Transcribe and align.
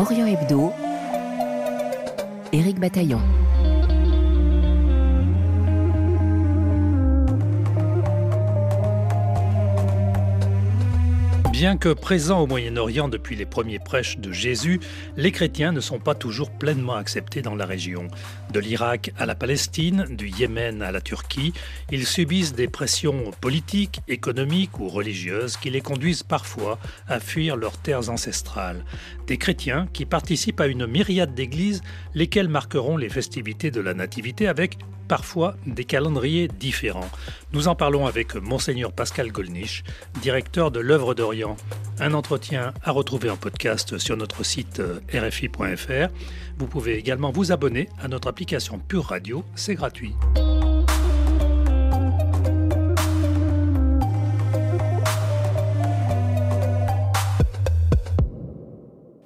Orient 0.00 0.24
Hebdo, 0.24 0.72
Éric 2.54 2.80
Bataillon. 2.80 3.20
Bien 11.60 11.76
que 11.76 11.90
présents 11.90 12.40
au 12.40 12.46
Moyen-Orient 12.46 13.10
depuis 13.10 13.36
les 13.36 13.44
premiers 13.44 13.78
prêches 13.78 14.16
de 14.16 14.32
Jésus, 14.32 14.80
les 15.18 15.30
chrétiens 15.30 15.72
ne 15.72 15.80
sont 15.80 15.98
pas 15.98 16.14
toujours 16.14 16.50
pleinement 16.50 16.94
acceptés 16.94 17.42
dans 17.42 17.54
la 17.54 17.66
région. 17.66 18.08
De 18.50 18.60
l'Irak 18.60 19.12
à 19.18 19.26
la 19.26 19.34
Palestine, 19.34 20.06
du 20.08 20.30
Yémen 20.30 20.80
à 20.80 20.90
la 20.90 21.02
Turquie, 21.02 21.52
ils 21.92 22.06
subissent 22.06 22.54
des 22.54 22.66
pressions 22.66 23.30
politiques, 23.42 24.00
économiques 24.08 24.80
ou 24.80 24.88
religieuses 24.88 25.58
qui 25.58 25.68
les 25.68 25.82
conduisent 25.82 26.22
parfois 26.22 26.78
à 27.08 27.20
fuir 27.20 27.56
leurs 27.56 27.76
terres 27.76 28.08
ancestrales. 28.08 28.82
Des 29.26 29.36
chrétiens 29.36 29.86
qui 29.92 30.06
participent 30.06 30.62
à 30.62 30.66
une 30.66 30.86
myriade 30.86 31.34
d'églises, 31.34 31.82
lesquelles 32.14 32.48
marqueront 32.48 32.96
les 32.96 33.10
festivités 33.10 33.70
de 33.70 33.82
la 33.82 33.92
Nativité 33.92 34.48
avec 34.48 34.78
parfois 35.10 35.56
des 35.66 35.82
calendriers 35.82 36.46
différents. 36.46 37.10
Nous 37.52 37.66
en 37.66 37.74
parlons 37.74 38.06
avec 38.06 38.36
Monseigneur 38.36 38.92
Pascal 38.92 39.32
Golnisch, 39.32 39.82
directeur 40.22 40.70
de 40.70 40.78
l'œuvre 40.78 41.14
d'Orient. 41.14 41.56
Un 41.98 42.14
entretien 42.14 42.72
à 42.84 42.92
retrouver 42.92 43.28
en 43.28 43.36
podcast 43.36 43.98
sur 43.98 44.16
notre 44.16 44.44
site 44.44 44.78
euh, 44.78 45.00
rfi.fr. 45.12 46.14
Vous 46.58 46.66
pouvez 46.68 46.96
également 46.96 47.32
vous 47.32 47.50
abonner 47.50 47.88
à 48.00 48.06
notre 48.06 48.28
application 48.28 48.78
Pure 48.78 49.06
Radio, 49.06 49.44
c'est 49.56 49.74
gratuit. 49.74 50.14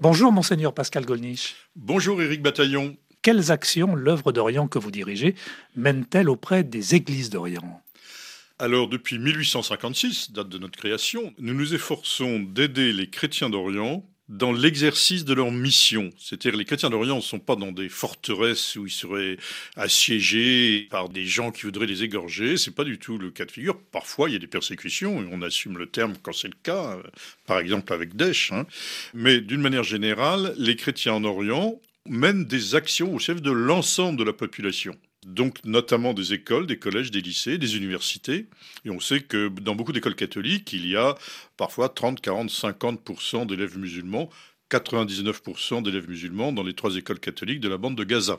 Bonjour 0.01 0.33
Monseigneur 0.33 0.73
Pascal 0.73 1.05
Golnisch. 1.05 1.57
Bonjour 1.77 2.23
Éric 2.23 2.41
Bataillon 2.43 2.97
quelles 3.25 3.51
actions 3.51 3.97
l'œuvre 3.97 4.33
d'Orient 4.33 4.69
que 4.69 4.79
vous 4.79 4.91
dirigez 4.91 5.35
mène-t-elle 5.75 6.29
auprès 6.29 6.63
des 6.63 6.95
églises 6.95 7.31
d'Orient? 7.31 7.83
Alors, 8.59 8.87
depuis 8.87 9.19
1856, 9.19 10.31
date 10.31 10.51
de 10.51 10.59
notre 10.59 10.79
création, 10.79 11.33
nous 11.39 11.55
nous 11.55 11.75
efforçons 11.75 12.39
d'aider 12.39 12.93
les 12.93 13.09
chrétiens 13.09 13.49
d'Orient 13.49 14.07
dans 14.29 14.53
l'exercice 14.53 15.25
de 15.25 15.33
leur 15.33 15.51
mission. 15.51 16.11
C'est-à-dire 16.19 16.57
les 16.57 16.67
chrétiens 16.67 16.91
d'Orient 16.91 17.17
ne 17.17 17.23
sont 17.23 17.41
pas 17.41 17.57
dans 17.57 17.73
des 17.73 17.89
forteresses 17.89 18.77
où 18.77 18.87
ils 18.87 18.93
seraient 18.93 19.39
assiégés 19.77 20.87
par 20.91 21.09
des 21.09 21.25
gens 21.25 21.51
qui 21.51 21.63
voudraient 21.63 21.87
les 21.87 22.03
égorger. 22.03 22.59
C'est 22.59 22.75
pas 22.75 22.85
du 22.85 22.99
tout 22.99 23.17
le 23.17 23.31
cas 23.31 23.47
de 23.47 23.51
figure. 23.51 23.79
Parfois, 23.91 24.29
il 24.29 24.35
y 24.35 24.37
a 24.37 24.39
des 24.39 24.47
persécutions 24.47 25.23
et 25.23 25.29
on 25.33 25.41
assume 25.41 25.79
le 25.79 25.87
terme 25.87 26.13
quand 26.23 26.33
c'est 26.35 26.49
le 26.49 26.57
cas, 26.63 26.99
par 27.47 27.59
exemple 27.59 27.93
avec 27.93 28.17
Daesh. 28.17 28.53
Hein. 28.53 28.67
Mais 29.15 29.41
d'une 29.41 29.63
manière 29.63 29.83
générale, 29.83 30.55
les 30.59 30.77
chrétiens 30.77 31.15
en 31.15 31.25
Orient 31.25 31.81
mène 32.09 32.45
des 32.45 32.75
actions 32.75 33.15
au 33.15 33.19
chef 33.19 33.41
de 33.41 33.51
l'ensemble 33.51 34.19
de 34.19 34.25
la 34.25 34.33
population. 34.33 34.95
Donc 35.27 35.65
notamment 35.65 36.13
des 36.13 36.35
écoles, 36.35 36.67
des 36.67 36.79
collèges, 36.79 37.11
des 37.11 37.23
lycées, 37.23 37.57
des 37.57 37.77
universités. 37.77 38.47
Et 38.85 38.91
on 38.91 39.01
sait 39.01 39.21
que 39.21 39.49
dans 39.49 39.75
beaucoup 39.75 39.93
d'écoles 39.93 40.17
catholiques, 40.17 40.73
il 40.73 40.87
y 40.87 40.97
a 40.97 41.15
parfois 41.57 41.89
30, 41.89 42.21
40, 42.21 42.51
50% 42.51 43.47
d'élèves 43.47 43.79
musulmans, 43.79 44.29
99% 44.71 45.83
d'élèves 45.83 46.09
musulmans 46.09 46.53
dans 46.53 46.63
les 46.63 46.75
trois 46.75 46.97
écoles 46.97 47.21
catholiques 47.21 47.61
de 47.61 47.69
la 47.69 47.79
bande 47.79 47.97
de 47.97 48.05
Gaza. 48.05 48.39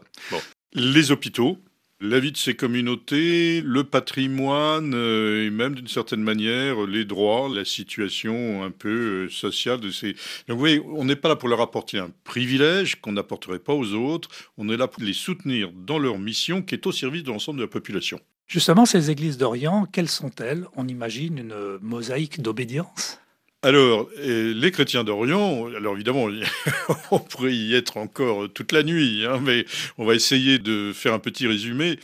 Les 0.74 1.12
hôpitaux, 1.12 1.60
la 2.02 2.20
vie 2.20 2.32
de 2.32 2.38
ces 2.38 2.56
communautés, 2.56 3.62
le 3.62 3.84
patrimoine 3.84 4.94
euh, 4.94 5.46
et 5.46 5.50
même 5.50 5.76
d'une 5.76 5.88
certaine 5.88 6.22
manière 6.22 6.86
les 6.86 7.06
droits, 7.06 7.50
la 7.54 7.64
situation 7.64 8.64
un 8.64 8.72
peu 8.72 9.26
euh, 9.26 9.30
sociale 9.30 9.80
de 9.80 9.92
ces. 9.92 10.14
Donc 10.48 10.56
vous 10.56 10.60
voyez, 10.60 10.82
on 10.86 11.06
n'est 11.06 11.16
pas 11.16 11.30
là 11.30 11.36
pour 11.36 11.48
leur 11.48 11.62
apporter 11.62 11.98
un 11.98 12.12
privilège 12.24 12.96
qu'on 12.96 13.14
n'apporterait 13.14 13.60
pas 13.60 13.74
aux 13.74 13.94
autres. 13.94 14.30
On 14.58 14.70
est 14.70 14.78
là 14.78 14.88
pour 14.88 15.04
les 15.04 15.14
soutenir 15.14 15.72
dans 15.72 16.00
leur 16.00 16.20
mission 16.20 16.62
qui 16.62 16.76
est 16.76 16.86
au 16.86 16.92
service 16.92 17.24
de 17.24 17.30
l'ensemble 17.30 17.60
de 17.60 17.64
la 17.64 17.70
population. 17.70 18.20
Justement, 18.48 18.86
ces 18.86 19.10
églises 19.10 19.38
d'Orient, 19.38 19.88
quelles 19.92 20.10
sont-elles? 20.10 20.68
On 20.76 20.88
imagine 20.88 21.40
une 21.40 21.80
mosaïque 21.82 22.42
d'obédience? 22.42 23.20
Alors, 23.66 24.10
les 24.24 24.72
chrétiens 24.72 25.04
d'Orient, 25.04 25.68
alors 25.76 25.96
évidemment, 25.96 26.28
on 27.12 27.20
pourrait 27.20 27.56
y 27.56 27.74
être 27.74 27.98
encore 27.98 28.48
toute 28.54 28.72
la 28.72 28.84
nuit, 28.84 29.26
hein, 29.26 29.40
mais 29.42 29.66
on 29.98 30.06
va 30.06 30.14
essayer 30.14 30.60
de 30.60 30.92
faire 30.94 31.14
un 31.14 31.20
petit 31.20 31.48
résumé. 31.48 32.00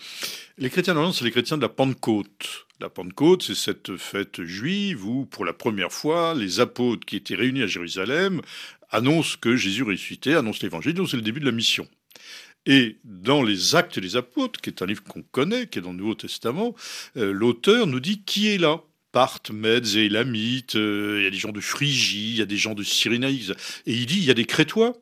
Les 0.57 0.69
chrétiens 0.69 0.95
d'Orient, 0.95 1.11
c'est 1.11 1.23
les 1.23 1.31
chrétiens 1.31 1.57
de 1.57 1.61
la 1.61 1.69
Pentecôte. 1.69 2.65
La 2.79 2.89
Pentecôte, 2.89 3.43
c'est 3.43 3.55
cette 3.55 3.95
fête 3.97 4.43
juive 4.43 5.05
où, 5.05 5.25
pour 5.25 5.45
la 5.45 5.53
première 5.53 5.91
fois, 5.91 6.33
les 6.33 6.59
apôtres 6.59 7.05
qui 7.05 7.15
étaient 7.15 7.35
réunis 7.35 7.61
à 7.61 7.67
Jérusalem 7.67 8.41
annoncent 8.89 9.37
que 9.39 9.55
Jésus 9.55 9.83
ressuscité, 9.83 10.33
annoncent 10.33 10.59
l'évangile, 10.63 10.95
donc 10.95 11.09
c'est 11.09 11.15
le 11.15 11.21
début 11.21 11.39
de 11.39 11.45
la 11.45 11.51
mission. 11.51 11.87
Et 12.65 12.97
dans 13.03 13.43
les 13.43 13.75
Actes 13.75 13.99
des 13.99 14.15
Apôtres, 14.15 14.61
qui 14.61 14.69
est 14.69 14.81
un 14.81 14.85
livre 14.85 15.03
qu'on 15.03 15.23
connaît, 15.23 15.67
qui 15.67 15.79
est 15.79 15.81
dans 15.81 15.91
le 15.91 15.97
Nouveau 15.97 16.15
Testament, 16.15 16.75
euh, 17.17 17.31
l'auteur 17.31 17.87
nous 17.87 17.99
dit 17.99 18.23
qui 18.23 18.49
est 18.49 18.57
là. 18.57 18.81
Parthes, 19.11 19.51
Mèdes 19.51 19.95
et 19.95 20.05
Elamites, 20.05 20.75
euh, 20.75 21.17
il 21.19 21.23
y 21.23 21.27
a 21.27 21.31
des 21.31 21.37
gens 21.37 21.51
de 21.51 21.59
Phrygie, 21.59 22.31
il 22.31 22.37
y 22.37 22.41
a 22.41 22.45
des 22.45 22.57
gens 22.57 22.73
de 22.73 22.83
Cyrénaïs. 22.83 23.51
Et 23.85 23.93
il 23.93 24.05
dit, 24.05 24.17
il 24.17 24.23
y 24.23 24.31
a 24.31 24.35
des 24.35 24.45
Crétois, 24.45 24.93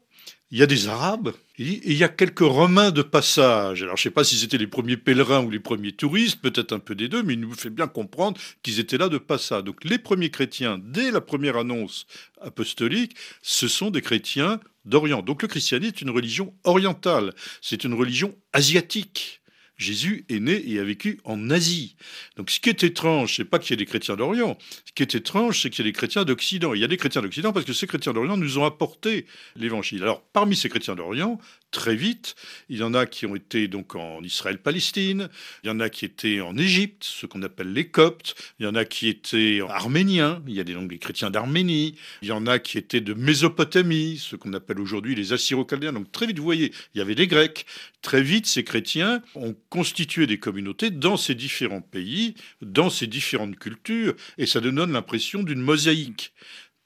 il 0.51 0.57
y 0.57 0.63
a 0.63 0.65
des 0.65 0.87
Arabes, 0.87 1.31
et 1.59 1.91
il 1.91 1.97
y 1.97 2.03
a 2.03 2.09
quelques 2.09 2.39
Romains 2.39 2.91
de 2.91 3.01
passage. 3.01 3.83
Alors 3.83 3.97
je 3.97 4.01
ne 4.01 4.03
sais 4.03 4.13
pas 4.13 4.23
si 4.23 4.37
c'était 4.37 4.57
les 4.57 4.67
premiers 4.67 4.97
pèlerins 4.97 5.43
ou 5.43 5.51
les 5.51 5.59
premiers 5.59 5.91
touristes, 5.91 6.41
peut-être 6.41 6.71
un 6.73 6.79
peu 6.79 6.95
des 6.95 7.07
deux, 7.07 7.21
mais 7.21 7.33
il 7.33 7.39
nous 7.39 7.53
fait 7.53 7.69
bien 7.69 7.87
comprendre 7.87 8.39
qu'ils 8.63 8.79
étaient 8.79 8.97
là 8.97 9.09
de 9.09 9.17
passage. 9.17 9.63
Donc 9.63 9.83
les 9.83 9.99
premiers 9.99 10.31
chrétiens, 10.31 10.79
dès 10.81 11.11
la 11.11 11.21
première 11.21 11.57
annonce 11.57 12.07
apostolique, 12.41 13.15
ce 13.41 13.67
sont 13.67 13.91
des 13.91 14.01
chrétiens 14.01 14.59
d'Orient. 14.85 15.21
Donc 15.21 15.41
le 15.41 15.47
christianisme 15.47 15.93
est 15.95 16.01
une 16.01 16.09
religion 16.09 16.53
orientale, 16.63 17.33
c'est 17.61 17.83
une 17.83 17.93
religion 17.93 18.35
asiatique. 18.53 19.41
Jésus 19.79 20.25
est 20.29 20.39
né 20.39 20.61
et 20.69 20.77
a 20.77 20.83
vécu 20.83 21.19
en 21.23 21.49
Asie. 21.49 21.95
Donc 22.35 22.51
ce 22.51 22.59
qui 22.59 22.69
est 22.69 22.83
étrange, 22.83 23.37
c'est 23.37 23.45
pas 23.45 23.57
qu'il 23.57 23.71
y 23.71 23.73
ait 23.73 23.77
des 23.77 23.85
chrétiens 23.85 24.15
d'Orient. 24.15 24.57
Ce 24.85 24.91
qui 24.93 25.01
est 25.03 25.15
étrange, 25.15 25.61
c'est 25.61 25.69
qu'il 25.69 25.85
y 25.85 25.87
a 25.87 25.91
des 25.91 25.97
chrétiens 25.97 26.25
d'Occident. 26.25 26.73
Il 26.73 26.81
y 26.81 26.83
a 26.83 26.87
des 26.87 26.97
chrétiens 26.97 27.21
d'Occident 27.21 27.53
parce 27.53 27.65
que 27.65 27.73
ces 27.73 27.87
chrétiens 27.87 28.13
d'Orient 28.13 28.37
nous 28.37 28.57
ont 28.57 28.65
apporté 28.65 29.25
l'évangile. 29.55 30.03
Alors 30.03 30.21
parmi 30.21 30.57
ces 30.57 30.67
chrétiens 30.67 30.95
d'Orient, 30.95 31.39
très 31.71 31.95
vite. 31.95 32.35
Il 32.69 32.77
y 32.77 32.83
en 32.83 32.93
a 32.93 33.05
qui 33.05 33.25
ont 33.25 33.35
été 33.35 33.67
donc 33.67 33.95
en 33.95 34.21
Israël-Palestine, 34.21 35.29
il 35.63 35.67
y 35.67 35.69
en 35.69 35.79
a 35.79 35.89
qui 35.89 36.05
étaient 36.05 36.41
en 36.41 36.57
Égypte, 36.57 37.03
ce 37.03 37.25
qu'on 37.25 37.43
appelle 37.43 37.71
les 37.73 37.87
Coptes, 37.87 38.35
il 38.59 38.65
y 38.65 38.67
en 38.67 38.75
a 38.75 38.85
qui 38.85 39.07
étaient 39.07 39.61
arméniens, 39.67 40.41
il 40.47 40.55
y 40.55 40.59
a 40.59 40.63
des, 40.63 40.73
donc 40.73 40.95
chrétiens 40.97 41.29
d'Arménie, 41.29 41.95
il 42.21 42.27
y 42.27 42.31
en 42.31 42.47
a 42.47 42.59
qui 42.59 42.77
étaient 42.77 43.01
de 43.01 43.13
Mésopotamie, 43.13 44.17
ce 44.17 44.35
qu'on 44.35 44.53
appelle 44.53 44.79
aujourd'hui 44.79 45.15
les 45.15 45.33
Assyro-Chaldéens. 45.33 45.93
Donc 45.93 46.11
très 46.11 46.27
vite, 46.27 46.37
vous 46.37 46.43
voyez, 46.43 46.73
il 46.95 46.97
y 46.97 47.01
avait 47.01 47.15
des 47.15 47.27
Grecs. 47.27 47.65
Très 48.01 48.21
vite, 48.21 48.45
ces 48.45 48.63
chrétiens 48.63 49.21
ont 49.35 49.55
constitué 49.69 50.27
des 50.27 50.39
communautés 50.39 50.89
dans 50.89 51.17
ces 51.17 51.35
différents 51.35 51.81
pays, 51.81 52.35
dans 52.61 52.89
ces 52.89 53.07
différentes 53.07 53.57
cultures, 53.57 54.15
et 54.37 54.45
ça 54.45 54.61
donne 54.61 54.91
l'impression 54.91 55.43
d'une 55.43 55.61
mosaïque. 55.61 56.33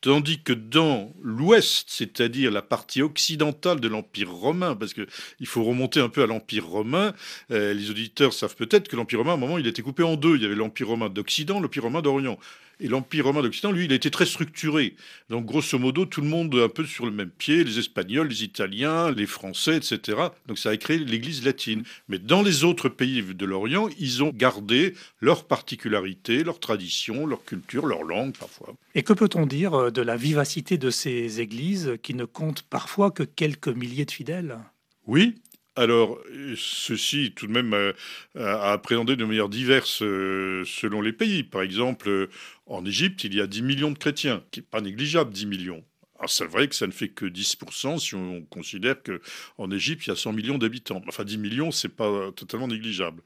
Tandis 0.04 0.44
que 0.44 0.52
dans 0.52 1.14
l'Ouest, 1.22 1.86
c'est-à-dire 1.88 2.52
la 2.52 2.62
partie 2.62 3.02
occidentale 3.02 3.80
de 3.80 3.88
l'Empire 3.88 4.30
romain, 4.30 4.76
parce 4.76 4.94
qu'il 4.94 5.48
faut 5.48 5.64
remonter 5.64 6.02
un 6.02 6.10
peu 6.10 6.24
à 6.24 6.28
l'Empire 6.28 6.68
romain, 6.68 7.14
euh, 7.52 7.74
les 7.74 7.90
auditeurs 7.90 8.34
savent 8.34 8.58
peut-être 8.58 8.90
que 8.90 8.98
l'Empire 8.98 9.20
romain, 9.20 9.32
à 9.32 9.36
un 9.36 9.38
moment, 9.38 9.58
il 9.58 9.66
était 9.66 9.82
coupé 9.82 10.04
en 10.04 10.18
deux. 10.18 10.36
Il 10.36 10.42
y 10.42 10.46
avait 10.46 10.56
l'Empire 10.56 10.90
romain 10.90 11.08
d'Occident, 11.08 11.62
l'Empire 11.62 11.84
romain 11.84 12.02
d'Orient. 12.02 12.38
Et 12.80 12.88
l'Empire 12.88 13.26
romain 13.26 13.42
d'Occident, 13.42 13.72
lui, 13.72 13.86
il 13.86 13.92
a 13.92 13.96
été 13.96 14.12
très 14.12 14.26
structuré. 14.26 14.96
Donc, 15.30 15.46
grosso 15.46 15.78
modo, 15.80 16.06
tout 16.06 16.22
le 16.22 16.28
monde 16.28 16.56
un 16.56 16.70
peu 16.70 16.86
sur 16.86 17.06
le 17.06 17.12
même 17.12 17.30
pied, 17.30 17.64
les 17.64 17.80
Espagnols, 17.80 18.28
les 18.28 18.44
Italiens, 18.44 19.12
les 19.12 19.26
Français, 19.26 19.78
etc. 19.78 20.18
Donc, 20.48 20.58
ça 20.58 20.70
a 20.70 20.78
créé 20.78 20.98
l'Église 20.98 21.46
latine. 21.46 21.84
Mais 22.10 22.20
dans 22.20 22.42
les 22.42 22.64
autres 22.64 22.90
pays 22.90 23.22
de 23.24 23.46
l'Orient, 23.46 23.90
ils 24.00 24.24
ont 24.24 24.32
gardé 24.34 24.96
leurs 25.22 25.46
particularités, 25.46 26.44
leurs 26.44 26.60
traditions, 26.60 27.26
leur 27.26 27.46
culture, 27.46 27.86
leur 27.86 28.04
langue, 28.04 28.36
parfois. 28.38 28.74
Et 28.96 29.04
que 29.04 29.14
peut-on 29.14 29.46
dire 29.46 29.74
euh, 29.74 29.92
de 29.92 30.02
la 30.02 30.18
vivacité 30.18 30.78
de 30.78 30.90
ces 30.90 31.42
églises 31.42 31.98
qui 32.02 32.14
ne 32.14 32.26
comptent 32.26 32.64
parfois 32.64 33.12
que 33.12 33.24
quelques 33.24 33.68
milliers 33.68 34.06
de 34.06 34.12
fidèles? 34.12 34.58
Oui, 35.06 35.36
alors, 35.76 36.20
ceci 36.56 37.34
tout 37.36 37.48
de 37.48 37.52
même 37.52 37.74
euh, 37.74 37.94
a 38.36 38.74
appréhendé 38.74 39.16
de 39.16 39.26
manière 39.26 39.50
diverse 39.50 40.04
euh, 40.04 40.64
selon 40.66 41.02
les 41.02 41.14
pays. 41.14 41.44
Par 41.44 41.64
exemple, 41.64 42.10
euh, 42.10 42.30
en 42.68 42.86
Égypte, 42.86 43.24
il 43.24 43.34
y 43.34 43.42
a 43.42 43.48
10 43.48 43.64
millions 43.64 43.90
de 43.90 43.98
chrétiens, 43.98 44.44
qui 44.52 44.60
n'est 44.60 44.66
pas 44.70 44.82
négligeable, 44.82 45.32
10 45.32 45.48
millions. 45.48 45.84
C'est 46.28 46.46
vrai 46.46 46.70
que 46.70 46.76
ça 46.76 46.88
ne 46.88 46.92
fait 46.94 47.10
que 47.10 47.26
10% 47.26 48.00
si 48.00 48.16
on 48.16 48.44
considère 48.44 48.96
qu'en 49.04 49.72
Égypte, 49.72 50.06
il 50.06 50.12
y 50.12 50.14
a 50.14 50.16
100 50.16 50.32
millions 50.32 50.58
d'habitants. 50.58 51.02
Enfin, 51.08 51.26
10 51.26 51.38
millions, 51.38 51.72
c'est 51.72 51.90
pas 51.90 52.32
totalement 52.32 52.70
négligeable. 52.70 53.22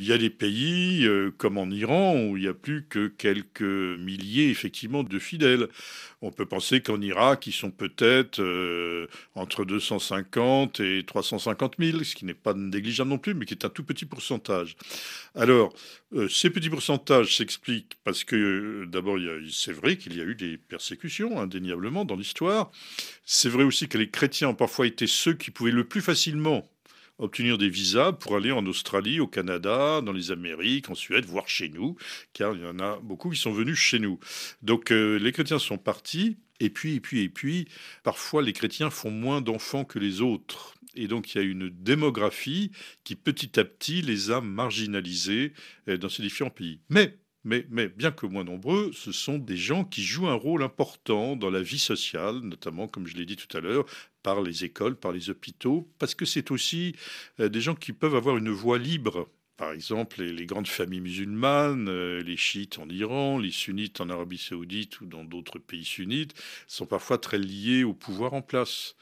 Il 0.00 0.06
y 0.06 0.12
a 0.12 0.18
des 0.18 0.30
pays 0.30 1.06
comme 1.38 1.56
en 1.56 1.70
Iran 1.70 2.20
où 2.20 2.36
il 2.36 2.42
y 2.42 2.48
a 2.48 2.54
plus 2.54 2.84
que 2.88 3.06
quelques 3.06 3.62
milliers, 3.62 4.48
effectivement, 4.48 5.04
de 5.04 5.18
fidèles. 5.20 5.68
On 6.24 6.30
peut 6.30 6.46
penser 6.46 6.80
qu'en 6.80 7.00
Irak, 7.00 7.48
ils 7.48 7.52
sont 7.52 7.72
peut-être 7.72 8.40
euh, 8.40 9.08
entre 9.34 9.64
250 9.64 10.78
et 10.78 11.02
350 11.04 11.74
000, 11.80 12.04
ce 12.04 12.14
qui 12.14 12.24
n'est 12.24 12.32
pas 12.32 12.54
négligeable 12.54 13.10
non 13.10 13.18
plus, 13.18 13.34
mais 13.34 13.44
qui 13.44 13.54
est 13.54 13.64
un 13.64 13.68
tout 13.68 13.82
petit 13.82 14.04
pourcentage. 14.04 14.76
Alors, 15.34 15.74
euh, 16.14 16.28
ces 16.28 16.50
petits 16.50 16.70
pourcentages 16.70 17.36
s'expliquent 17.36 17.96
parce 18.04 18.22
que, 18.22 18.36
euh, 18.36 18.86
d'abord, 18.86 19.18
c'est 19.50 19.72
vrai 19.72 19.96
qu'il 19.96 20.16
y 20.16 20.20
a 20.20 20.24
eu 20.24 20.36
des 20.36 20.58
persécutions, 20.58 21.40
indéniablement, 21.40 22.04
dans 22.04 22.16
l'histoire. 22.16 22.70
C'est 23.24 23.48
vrai 23.48 23.64
aussi 23.64 23.88
que 23.88 23.98
les 23.98 24.08
chrétiens 24.08 24.50
ont 24.50 24.54
parfois 24.54 24.86
été 24.86 25.08
ceux 25.08 25.34
qui 25.34 25.50
pouvaient 25.50 25.72
le 25.72 25.84
plus 25.84 26.02
facilement 26.02 26.71
obtenir 27.22 27.56
des 27.56 27.68
visas 27.68 28.12
pour 28.12 28.36
aller 28.36 28.52
en 28.52 28.66
Australie, 28.66 29.20
au 29.20 29.26
Canada, 29.26 30.00
dans 30.02 30.12
les 30.12 30.30
Amériques, 30.30 30.90
en 30.90 30.94
Suède, 30.94 31.24
voire 31.24 31.48
chez 31.48 31.68
nous, 31.68 31.96
car 32.32 32.54
il 32.54 32.62
y 32.62 32.66
en 32.66 32.78
a 32.78 32.98
beaucoup 33.02 33.30
qui 33.30 33.38
sont 33.38 33.52
venus 33.52 33.78
chez 33.78 33.98
nous. 33.98 34.18
Donc 34.62 34.90
euh, 34.90 35.18
les 35.18 35.32
chrétiens 35.32 35.58
sont 35.58 35.78
partis, 35.78 36.36
et 36.60 36.70
puis, 36.70 36.96
et 36.96 37.00
puis, 37.00 37.22
et 37.22 37.28
puis, 37.28 37.68
parfois 38.02 38.42
les 38.42 38.52
chrétiens 38.52 38.90
font 38.90 39.10
moins 39.10 39.40
d'enfants 39.40 39.84
que 39.84 39.98
les 39.98 40.20
autres. 40.20 40.74
Et 40.94 41.08
donc 41.08 41.34
il 41.34 41.38
y 41.38 41.40
a 41.40 41.44
une 41.44 41.70
démographie 41.70 42.70
qui 43.04 43.14
petit 43.16 43.58
à 43.58 43.64
petit 43.64 44.02
les 44.02 44.30
a 44.30 44.40
marginalisés 44.40 45.52
euh, 45.88 45.96
dans 45.96 46.08
ces 46.08 46.22
différents 46.22 46.50
pays. 46.50 46.80
Mais 46.88 47.18
mais, 47.44 47.88
bien 47.88 48.12
que 48.12 48.26
moins 48.26 48.44
nombreux, 48.44 48.92
ce 48.92 49.10
sont 49.10 49.38
des 49.38 49.56
gens 49.56 49.84
qui 49.84 50.02
jouent 50.02 50.28
un 50.28 50.34
rôle 50.34 50.62
important 50.62 51.34
dans 51.34 51.50
la 51.50 51.62
vie 51.62 51.78
sociale, 51.78 52.36
notamment, 52.40 52.86
comme 52.86 53.06
je 53.06 53.16
l'ai 53.16 53.26
dit 53.26 53.36
tout 53.36 53.56
à 53.56 53.60
l'heure, 53.60 53.84
par 54.22 54.42
les 54.42 54.64
écoles, 54.64 54.96
par 54.96 55.10
les 55.10 55.28
hôpitaux, 55.28 55.90
parce 55.98 56.14
que 56.14 56.24
c'est 56.24 56.52
aussi 56.52 56.94
euh, 57.40 57.48
des 57.48 57.60
gens 57.60 57.74
qui 57.74 57.92
peuvent 57.92 58.14
avoir 58.14 58.36
une 58.36 58.50
voix 58.50 58.78
libre. 58.78 59.28
Par 59.56 59.72
exemple, 59.72 60.22
les, 60.22 60.46
grandes 60.46 60.68
familles 60.68 61.00
musulmanes, 61.00 61.88
euh, 61.88 62.22
les 62.22 62.36
chiites 62.36 62.78
en 62.78 62.88
Iran, 62.88 63.38
les 63.38 63.50
sunnites 63.50 64.00
en 64.00 64.08
Arabie 64.08 64.38
saoudite 64.38 65.00
ou 65.00 65.06
dans 65.06 65.24
d'autres 65.24 65.58
pays 65.58 65.84
sunnites, 65.84 66.34
sont 66.68 66.86
parfois 66.86 67.18
très 67.18 67.38
liés 67.38 67.82
au 67.82 67.92
pouvoir 67.92 68.34
en 68.34 68.42
place. 68.42 68.94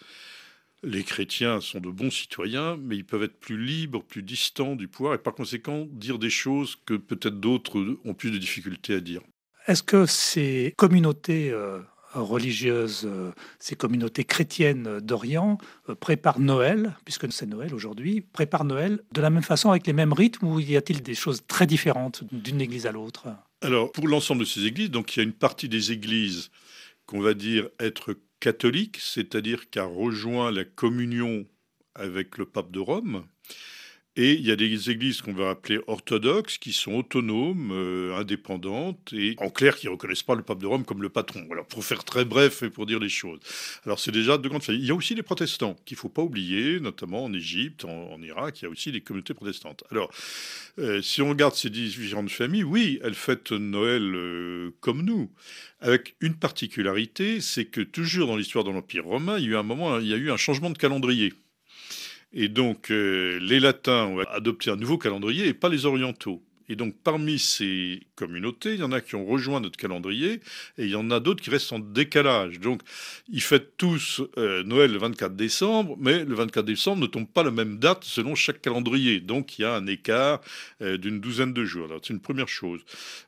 Les 0.83 1.05
chrétiens 1.05 1.61
sont 1.61 1.81
de 1.81 1.91
bons 1.91 2.11
citoyens, 2.11 2.79
mais 2.81 2.97
ils 2.97 3.05
peuvent 3.05 3.23
être 3.23 3.39
plus 3.39 3.63
libres, 3.63 4.03
plus 4.03 4.23
distants 4.23 4.77
du 4.77 4.89
pouvoir 4.89 5.15
et 5.15 5.19
par 5.19 5.35
conséquent 5.35 5.87
dire 5.91 6.19
des 6.19 6.31
choses 6.31 6.77
que 6.87 6.95
peut-être 6.95 7.39
d'autres 7.39 7.99
ont 8.05 8.15
plus 8.15 8.31
de 8.31 8.39
difficultés 8.39 8.95
à 8.95 9.01
dire. 9.01 9.21
Est-ce 9.67 9.83
que 9.83 10.07
ces 10.07 10.73
communautés 10.79 11.51
euh, 11.51 11.81
religieuses, 12.15 13.03
euh, 13.05 13.31
ces 13.59 13.77
communautés 13.77 14.25
chrétiennes 14.25 15.01
d'Orient 15.01 15.59
euh, 15.91 15.95
préparent 15.95 16.41
Noël, 16.41 16.97
puisque 17.05 17.31
c'est 17.31 17.47
Noël 17.47 17.75
aujourd'hui, 17.75 18.23
préparent 18.23 18.65
Noël 18.65 19.03
de 19.13 19.21
la 19.21 19.29
même 19.29 19.43
façon 19.43 19.71
avec 19.71 19.87
les 19.87 19.93
mêmes 19.93 20.15
rythmes 20.15 20.47
ou 20.47 20.61
y 20.61 20.77
a-t-il 20.77 21.03
des 21.03 21.15
choses 21.15 21.43
très 21.47 21.67
différentes 21.67 22.25
d'une 22.33 22.61
église 22.61 22.87
à 22.87 22.93
l'autre? 22.93 23.29
Alors, 23.61 23.93
pour 23.93 24.09
l'ensemble 24.09 24.41
de 24.41 24.47
ces 24.47 24.65
églises, 24.65 24.91
donc 24.91 25.15
il 25.15 25.19
y 25.19 25.21
a 25.21 25.25
une 25.25 25.35
partie 25.35 25.69
des 25.69 25.93
églises 25.93 26.51
qu'on 27.05 27.21
va 27.21 27.35
dire 27.35 27.69
être 27.79 28.17
catholique, 28.41 28.99
c'est-à-dire 29.01 29.71
qu'a 29.71 29.85
rejoint 29.85 30.51
la 30.51 30.65
communion 30.65 31.47
avec 31.95 32.39
le 32.39 32.47
pape 32.47 32.71
de 32.71 32.81
Rome. 32.81 33.27
Et 34.23 34.35
il 34.35 34.47
y 34.47 34.51
a 34.51 34.57
des 34.57 34.91
églises 34.91 35.23
qu'on 35.23 35.33
va 35.33 35.49
appeler 35.49 35.81
orthodoxes, 35.87 36.59
qui 36.59 36.75
sont 36.75 36.93
autonomes, 36.93 37.71
euh, 37.73 38.15
indépendantes, 38.19 39.15
et 39.15 39.35
en 39.39 39.49
clair, 39.49 39.77
qui 39.77 39.87
ne 39.87 39.93
reconnaissent 39.93 40.23
pas 40.23 40.35
le 40.35 40.43
pape 40.43 40.59
de 40.59 40.67
Rome 40.67 40.85
comme 40.85 41.01
le 41.01 41.09
patron. 41.09 41.43
Alors, 41.51 41.65
pour 41.65 41.83
faire 41.83 42.05
très 42.05 42.27
bref 42.27 42.63
et 42.63 42.69
pour 42.69 42.85
dire 42.85 42.99
les 42.99 43.09
choses. 43.09 43.41
Alors, 43.87 43.99
c'est 43.99 44.11
déjà 44.11 44.37
de 44.37 44.47
grandes 44.47 44.63
familles. 44.63 44.83
Il 44.83 44.89
y 44.89 44.91
a 44.91 44.95
aussi 44.95 45.15
les 45.15 45.23
protestants, 45.23 45.75
qu'il 45.87 45.95
ne 45.95 46.01
faut 46.01 46.11
pas 46.11 46.21
oublier, 46.21 46.81
notamment 46.81 47.25
en 47.25 47.33
Égypte, 47.33 47.87
en, 47.87 48.21
Irak, 48.21 48.61
il 48.61 48.65
y 48.65 48.69
a 48.69 48.71
aussi 48.71 48.93
des 48.93 49.01
communautés 49.01 49.33
protestantes. 49.33 49.85
Alors, 49.91 50.11
euh, 50.79 51.01
si 51.01 51.23
on 51.23 51.31
regarde 51.31 51.55
ces 51.55 51.71
différentes 51.71 52.31
familles, 52.31 52.65
oui, 52.65 53.01
elles 53.03 53.15
fêtent 53.15 53.53
Noël 53.53 54.03
euh, 54.03 54.71
comme 54.81 55.01
nous, 55.01 55.31
avec 55.81 56.15
une 56.21 56.35
particularité, 56.35 57.41
c'est 57.41 57.65
que 57.65 57.81
toujours 57.81 58.27
dans 58.27 58.37
l'histoire 58.37 58.65
de 58.65 58.71
l'Empire 58.71 59.07
romain, 59.07 59.39
il 59.39 59.45
y 59.45 59.47
a 59.47 59.51
eu 59.53 59.57
un 59.57 59.63
moment, 59.63 59.99
il 59.99 60.09
y 60.09 60.13
a 60.13 60.19
eu 60.19 60.31
un 60.31 60.37
changement 60.37 60.69
de 60.69 60.77
calendrier. 60.77 61.33
Et 62.33 62.49
donc, 62.49 62.91
euh, 62.91 63.39
les 63.41 63.61
latins 63.61 64.07
ont 64.07 64.21
adopté 64.21 64.71
un 64.71 64.77
nouveau 64.77 64.99
calendrier 64.99 65.49
et 65.49 65.55
pas 65.55 65.69
les 65.69 65.87
orientaux. 65.87 66.43
Et 66.71 66.77
donc, 66.77 66.95
parmi 67.03 67.41
ces 67.41 68.01
communautés, 68.15 68.75
il 68.75 68.81
y 68.81 68.83
en 68.85 68.93
a 68.93 69.01
qui 69.01 69.17
ont 69.17 69.27
rejoint 69.27 69.59
notre 69.59 69.77
calendrier 69.77 70.35
et 70.79 70.85
il 70.85 70.91
y 70.91 70.95
en 70.95 71.11
a 71.11 71.19
d'autres 71.19 71.43
qui 71.43 71.51
restent 71.51 71.73
en 71.73 71.81
décalage. 71.81 72.61
Donc, 72.61 72.83
ils 73.29 73.43
fêtent 73.43 73.77
tous 73.77 74.23
euh, 74.39 74.63
Noël 74.63 74.93
le 74.93 74.99
24 74.99 75.35
décembre, 75.35 75.97
mais 75.99 76.25
le 76.25 76.35
24 76.37 76.65
décembre 76.65 77.03
ne 77.03 77.07
tombe 77.09 77.27
pas 77.27 77.43
la 77.43 77.51
même 77.51 77.79
date 77.79 78.05
selon 78.05 78.37
chaque 78.37 78.63
calendrier. 78.63 79.19
Donc, 79.19 79.59
il 79.59 79.63
y 79.63 79.65
a 79.65 79.75
un 79.75 79.89
écart 79.89 80.41
euh, 80.81 80.97
d'une 80.97 81.19
douzaine 81.19 81.53
de 81.53 81.65
jours. 81.65 81.89
C'est 82.03 82.13
une 82.13 82.21
première 82.21 82.49
chose. 82.49 82.83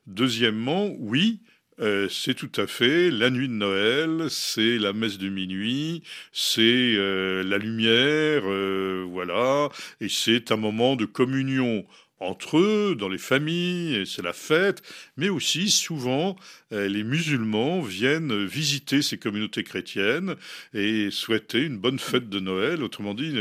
Deuxièmement, 0.07 0.95
oui, 0.97 1.39
euh, 1.79 2.07
c'est 2.09 2.35
tout 2.35 2.51
à 2.57 2.67
fait 2.67 3.09
la 3.09 3.29
nuit 3.29 3.47
de 3.47 3.53
Noël, 3.53 4.27
c'est 4.29 4.77
la 4.77 4.93
messe 4.93 5.17
de 5.17 5.29
minuit, 5.29 6.03
c'est 6.31 6.61
euh, 6.61 7.43
la 7.43 7.57
lumière, 7.57 8.43
euh, 8.45 9.05
voilà, 9.09 9.69
et 9.99 10.09
c'est 10.09 10.51
un 10.51 10.55
moment 10.55 10.95
de 10.95 11.05
communion 11.05 11.85
entre 12.23 12.57
eux, 12.57 12.95
dans 12.97 13.09
les 13.09 13.17
familles, 13.17 14.05
c'est 14.05 14.21
la 14.21 14.33
fête, 14.33 14.81
mais 15.17 15.29
aussi 15.29 15.69
souvent 15.69 16.35
euh, 16.71 16.87
les 16.87 17.03
musulmans 17.03 17.81
viennent 17.81 18.45
visiter 18.45 19.01
ces 19.01 19.17
communautés 19.17 19.63
chrétiennes 19.63 20.35
et 20.73 21.11
souhaiter 21.11 21.61
une 21.61 21.77
bonne 21.77 21.99
fête 21.99 22.29
de 22.29 22.39
Noël. 22.39 22.83
Autrement 22.83 23.13
dit, 23.13 23.33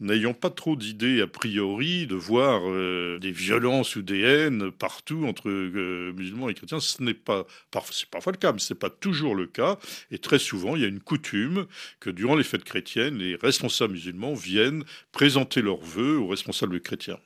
n'ayant 0.00 0.34
pas 0.34 0.50
trop 0.50 0.76
d'idées 0.76 1.20
a 1.20 1.26
priori 1.26 2.06
de 2.06 2.14
voir 2.14 2.62
euh, 2.64 3.18
des 3.18 3.32
violences 3.32 3.96
ou 3.96 4.02
des 4.02 4.20
haines 4.20 4.70
partout 4.70 5.24
entre 5.26 5.48
euh, 5.48 6.12
musulmans 6.16 6.48
et 6.48 6.54
chrétiens, 6.54 6.80
ce 6.80 7.02
n'est 7.02 7.14
pas, 7.14 7.46
c'est 7.90 8.08
parfois 8.08 8.32
le 8.32 8.38
cas, 8.38 8.52
mais 8.52 8.58
ce 8.58 8.72
n'est 8.72 8.78
pas 8.78 8.90
toujours 8.90 9.34
le 9.34 9.46
cas. 9.46 9.78
Et 10.10 10.18
très 10.18 10.38
souvent, 10.38 10.76
il 10.76 10.82
y 10.82 10.84
a 10.84 10.88
une 10.88 11.00
coutume 11.00 11.66
que 12.00 12.10
durant 12.10 12.36
les 12.36 12.44
fêtes 12.44 12.64
chrétiennes, 12.64 13.18
les 13.18 13.36
responsables 13.36 13.94
musulmans 13.94 14.34
viennent 14.34 14.84
présenter 15.12 15.62
leurs 15.62 15.82
vœux 15.82 16.18
aux 16.18 16.28
responsables 16.28 16.80
chrétiens. 16.80 17.18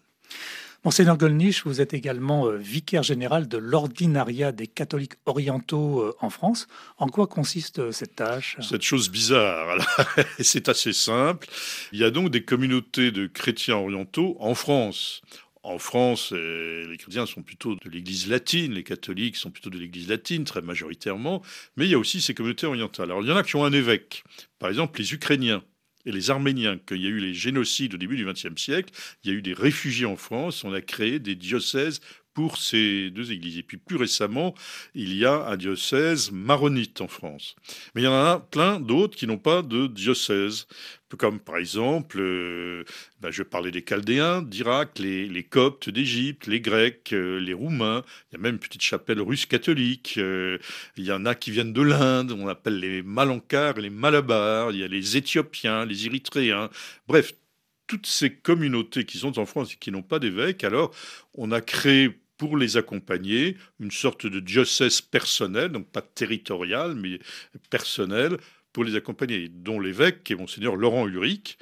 Monseigneur 0.84 1.16
Golnisch, 1.16 1.64
vous 1.64 1.80
êtes 1.80 1.94
également 1.94 2.46
euh, 2.46 2.58
vicaire 2.58 3.02
général 3.02 3.48
de 3.48 3.56
l'ordinariat 3.56 4.52
des 4.52 4.66
catholiques 4.66 5.14
orientaux 5.24 6.02
euh, 6.02 6.14
en 6.20 6.28
France. 6.28 6.66
En 6.98 7.08
quoi 7.08 7.26
consiste 7.26 7.78
euh, 7.78 7.90
cette 7.90 8.16
tâche? 8.16 8.58
Cette 8.60 8.82
chose 8.82 9.08
bizarre, 9.08 9.78
c'est 10.40 10.68
assez 10.68 10.92
simple. 10.92 11.48
Il 11.92 12.00
y 12.00 12.04
a 12.04 12.10
donc 12.10 12.28
des 12.28 12.44
communautés 12.44 13.12
de 13.12 13.26
chrétiens 13.26 13.76
orientaux 13.76 14.36
en 14.40 14.54
France. 14.54 15.22
En 15.62 15.78
France, 15.78 16.32
les 16.32 16.98
chrétiens 16.98 17.24
sont 17.24 17.42
plutôt 17.42 17.74
de 17.74 17.88
l'Église 17.88 18.28
latine, 18.28 18.74
les 18.74 18.84
catholiques 18.84 19.36
sont 19.36 19.50
plutôt 19.50 19.70
de 19.70 19.78
l'Église 19.78 20.10
latine, 20.10 20.44
très 20.44 20.60
majoritairement, 20.60 21.40
mais 21.78 21.86
il 21.86 21.90
y 21.90 21.94
a 21.94 21.98
aussi 21.98 22.20
ces 22.20 22.34
communautés 22.34 22.66
orientales. 22.66 23.10
Alors 23.10 23.22
il 23.22 23.30
y 23.30 23.32
en 23.32 23.36
a 23.36 23.42
qui 23.42 23.56
ont 23.56 23.64
un 23.64 23.72
évêque, 23.72 24.24
par 24.58 24.68
exemple 24.68 24.98
les 24.98 25.14
Ukrainiens 25.14 25.64
et 26.06 26.12
les 26.12 26.30
Arméniens, 26.30 26.78
qu'il 26.78 27.02
y 27.02 27.06
a 27.06 27.10
eu 27.10 27.18
les 27.18 27.34
génocides 27.34 27.94
au 27.94 27.98
début 27.98 28.16
du 28.16 28.26
XXe 28.26 28.60
siècle, 28.60 28.92
il 29.22 29.30
y 29.30 29.34
a 29.34 29.36
eu 29.36 29.42
des 29.42 29.54
réfugiés 29.54 30.06
en 30.06 30.16
France, 30.16 30.64
on 30.64 30.72
a 30.72 30.80
créé 30.80 31.18
des 31.18 31.34
diocèses 31.34 32.00
pour 32.34 32.58
ces 32.58 33.10
deux 33.10 33.32
églises. 33.32 33.58
Et 33.58 33.62
puis 33.62 33.76
plus 33.76 33.96
récemment, 33.96 34.54
il 34.94 35.14
y 35.14 35.24
a 35.24 35.46
un 35.46 35.56
diocèse 35.56 36.32
maronite 36.32 37.00
en 37.00 37.08
France. 37.08 37.56
Mais 37.94 38.02
il 38.02 38.04
y 38.04 38.08
en 38.08 38.12
a 38.12 38.40
plein 38.40 38.80
d'autres 38.80 39.16
qui 39.16 39.26
n'ont 39.26 39.38
pas 39.38 39.62
de 39.62 39.86
diocèse 39.86 40.66
comme 41.16 41.40
par 41.40 41.58
exemple, 41.58 42.18
euh, 42.20 42.84
ben, 43.20 43.30
je 43.30 43.42
parlais 43.42 43.70
des 43.70 43.82
Chaldéens 43.82 44.42
d'Irak, 44.42 44.98
les, 44.98 45.44
Coptes 45.44 45.90
d'Égypte, 45.90 46.46
les 46.46 46.60
Grecs, 46.60 47.12
euh, 47.12 47.38
les 47.38 47.52
Roumains, 47.52 48.02
il 48.30 48.36
y 48.36 48.38
a 48.38 48.42
même 48.42 48.54
une 48.54 48.60
petite 48.60 48.82
chapelle 48.82 49.20
russe 49.20 49.46
catholique, 49.46 50.14
euh, 50.18 50.58
il 50.96 51.04
y 51.04 51.12
en 51.12 51.26
a 51.26 51.34
qui 51.34 51.50
viennent 51.50 51.72
de 51.72 51.82
l'Inde, 51.82 52.32
on 52.32 52.48
appelle 52.48 52.78
les 52.78 53.02
Malankars 53.02 53.78
les 53.78 53.90
Malabars, 53.90 54.72
il 54.72 54.78
y 54.78 54.84
a 54.84 54.88
les 54.88 55.16
Éthiopiens, 55.16 55.84
les 55.84 56.06
Érythréens, 56.06 56.70
bref, 57.06 57.34
toutes 57.86 58.06
ces 58.06 58.34
communautés 58.34 59.04
qui 59.04 59.18
sont 59.18 59.38
en 59.38 59.46
France 59.46 59.74
et 59.74 59.76
qui 59.76 59.90
n'ont 59.90 60.02
pas 60.02 60.18
d'évêque, 60.18 60.64
alors 60.64 60.94
on 61.34 61.52
a 61.52 61.60
créé 61.60 62.18
pour 62.36 62.56
les 62.56 62.76
accompagner, 62.76 63.56
une 63.80 63.90
sorte 63.90 64.26
de 64.26 64.40
diocèse 64.40 65.00
personnel, 65.00 65.70
donc 65.70 65.88
pas 65.90 66.02
territorial, 66.02 66.94
mais 66.94 67.20
personnel, 67.70 68.38
pour 68.72 68.84
les 68.84 68.96
accompagner, 68.96 69.48
dont 69.48 69.78
l'évêque 69.78 70.30
est 70.30 70.34
monseigneur 70.34 70.76
Laurent 70.76 71.06
Ulrich, 71.06 71.58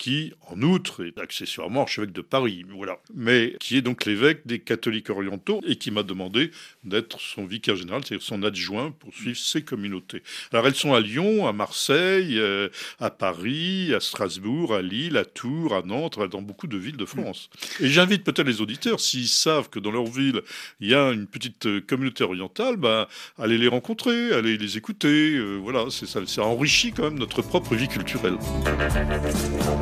qui, 0.00 0.32
en 0.48 0.62
outre, 0.62 1.04
est 1.04 1.18
accessoirement 1.20 1.82
archevêque 1.82 2.12
de 2.12 2.22
Paris, 2.22 2.64
voilà, 2.74 2.98
mais 3.14 3.54
qui 3.60 3.76
est 3.76 3.82
donc 3.82 4.06
l'évêque 4.06 4.46
des 4.46 4.58
catholiques 4.58 5.10
orientaux 5.10 5.60
et 5.66 5.76
qui 5.76 5.90
m'a 5.90 6.02
demandé 6.02 6.52
d'être 6.84 7.20
son 7.20 7.44
vicaire 7.44 7.76
général, 7.76 8.00
c'est-à-dire 8.02 8.26
son 8.26 8.42
adjoint 8.42 8.92
pour 8.92 9.14
suivre 9.14 9.36
ces 9.36 9.62
communautés. 9.62 10.22
Alors 10.52 10.66
elles 10.66 10.74
sont 10.74 10.94
à 10.94 11.00
Lyon, 11.00 11.46
à 11.46 11.52
Marseille, 11.52 12.38
euh, 12.38 12.70
à 12.98 13.10
Paris, 13.10 13.92
à 13.94 14.00
Strasbourg, 14.00 14.74
à 14.74 14.80
Lille, 14.80 15.18
à 15.18 15.26
Tours, 15.26 15.74
à 15.74 15.82
Nantes, 15.82 16.18
dans 16.30 16.40
beaucoup 16.40 16.66
de 16.66 16.78
villes 16.78 16.96
de 16.96 17.04
France. 17.04 17.50
Et 17.78 17.88
j'invite 17.88 18.24
peut-être 18.24 18.46
les 18.46 18.62
auditeurs, 18.62 19.00
s'ils 19.00 19.28
savent 19.28 19.68
que 19.68 19.78
dans 19.78 19.90
leur 19.90 20.06
ville, 20.06 20.40
il 20.80 20.88
y 20.88 20.94
a 20.94 21.10
une 21.10 21.26
petite 21.26 21.66
euh, 21.66 21.82
communauté 21.82 22.24
orientale, 22.24 22.78
bah, 22.78 23.06
allez 23.38 23.58
les 23.58 23.68
rencontrer, 23.68 24.32
allez 24.32 24.56
les 24.56 24.78
écouter, 24.78 25.36
euh, 25.36 25.56
voilà, 25.56 25.84
c'est 25.90 26.06
ça, 26.06 26.20
ça 26.26 26.42
enrichit 26.42 26.92
quand 26.92 27.02
même 27.02 27.18
notre 27.18 27.42
propre 27.42 27.74
vie 27.74 27.88
culturelle. 27.88 28.38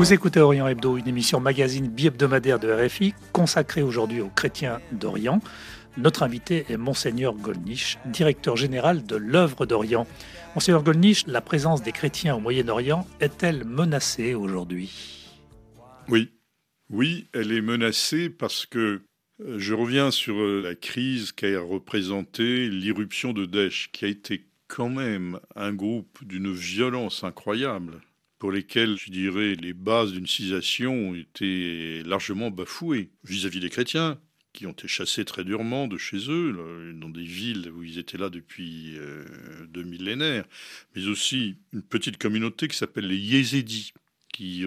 Vous 0.00 0.14
écoutez 0.14 0.40
Orient 0.40 0.66
Hebdo, 0.66 0.96
une 0.96 1.08
émission 1.08 1.40
magazine 1.40 1.86
bi-hebdomadaire 1.86 2.58
de 2.58 2.72
RFI 2.72 3.12
consacrée 3.32 3.82
aujourd'hui 3.82 4.22
aux 4.22 4.30
chrétiens 4.30 4.80
d'Orient. 4.92 5.42
Notre 5.98 6.22
invité 6.22 6.64
est 6.70 6.78
Monseigneur 6.78 7.34
Golnisch, 7.34 7.98
directeur 8.06 8.56
général 8.56 9.04
de 9.04 9.16
l'œuvre 9.16 9.66
d'Orient. 9.66 10.06
Monseigneur 10.54 10.82
Golnisch, 10.82 11.26
la 11.26 11.42
présence 11.42 11.82
des 11.82 11.92
chrétiens 11.92 12.34
au 12.36 12.40
Moyen-Orient 12.40 13.06
est-elle 13.20 13.66
menacée 13.66 14.32
aujourd'hui? 14.32 15.28
Oui, 16.08 16.30
oui, 16.88 17.26
elle 17.34 17.52
est 17.52 17.60
menacée 17.60 18.30
parce 18.30 18.64
que 18.64 19.02
euh, 19.44 19.58
je 19.58 19.74
reviens 19.74 20.10
sur 20.10 20.40
euh, 20.40 20.62
la 20.64 20.74
crise 20.74 21.30
qu'a 21.32 21.60
représentée 21.60 22.70
l'irruption 22.70 23.34
de 23.34 23.44
Daesh, 23.44 23.90
qui 23.92 24.06
a 24.06 24.08
été 24.08 24.46
quand 24.66 24.88
même 24.88 25.40
un 25.56 25.74
groupe 25.74 26.24
d'une 26.24 26.54
violence 26.54 27.22
incroyable 27.22 28.00
pour 28.40 28.50
lesquels, 28.50 28.96
je 28.96 29.10
dirais, 29.10 29.54
les 29.54 29.74
bases 29.74 30.12
d'une 30.12 30.26
ont 30.88 31.14
été 31.14 32.02
largement 32.04 32.50
bafouées 32.50 33.10
vis-à-vis 33.22 33.60
des 33.60 33.68
chrétiens, 33.68 34.18
qui 34.54 34.66
ont 34.66 34.72
été 34.72 34.88
chassés 34.88 35.26
très 35.26 35.44
durement 35.44 35.86
de 35.86 35.98
chez 35.98 36.30
eux, 36.30 36.94
dans 36.94 37.10
des 37.10 37.22
villes 37.22 37.70
où 37.70 37.82
ils 37.82 37.98
étaient 37.98 38.16
là 38.16 38.30
depuis 38.30 38.96
euh, 38.96 39.26
deux 39.68 39.82
millénaires, 39.82 40.46
mais 40.96 41.06
aussi 41.06 41.56
une 41.74 41.82
petite 41.82 42.16
communauté 42.16 42.66
qui 42.66 42.78
s'appelle 42.78 43.06
les 43.06 43.18
Yézédis, 43.18 43.92
qui 44.32 44.64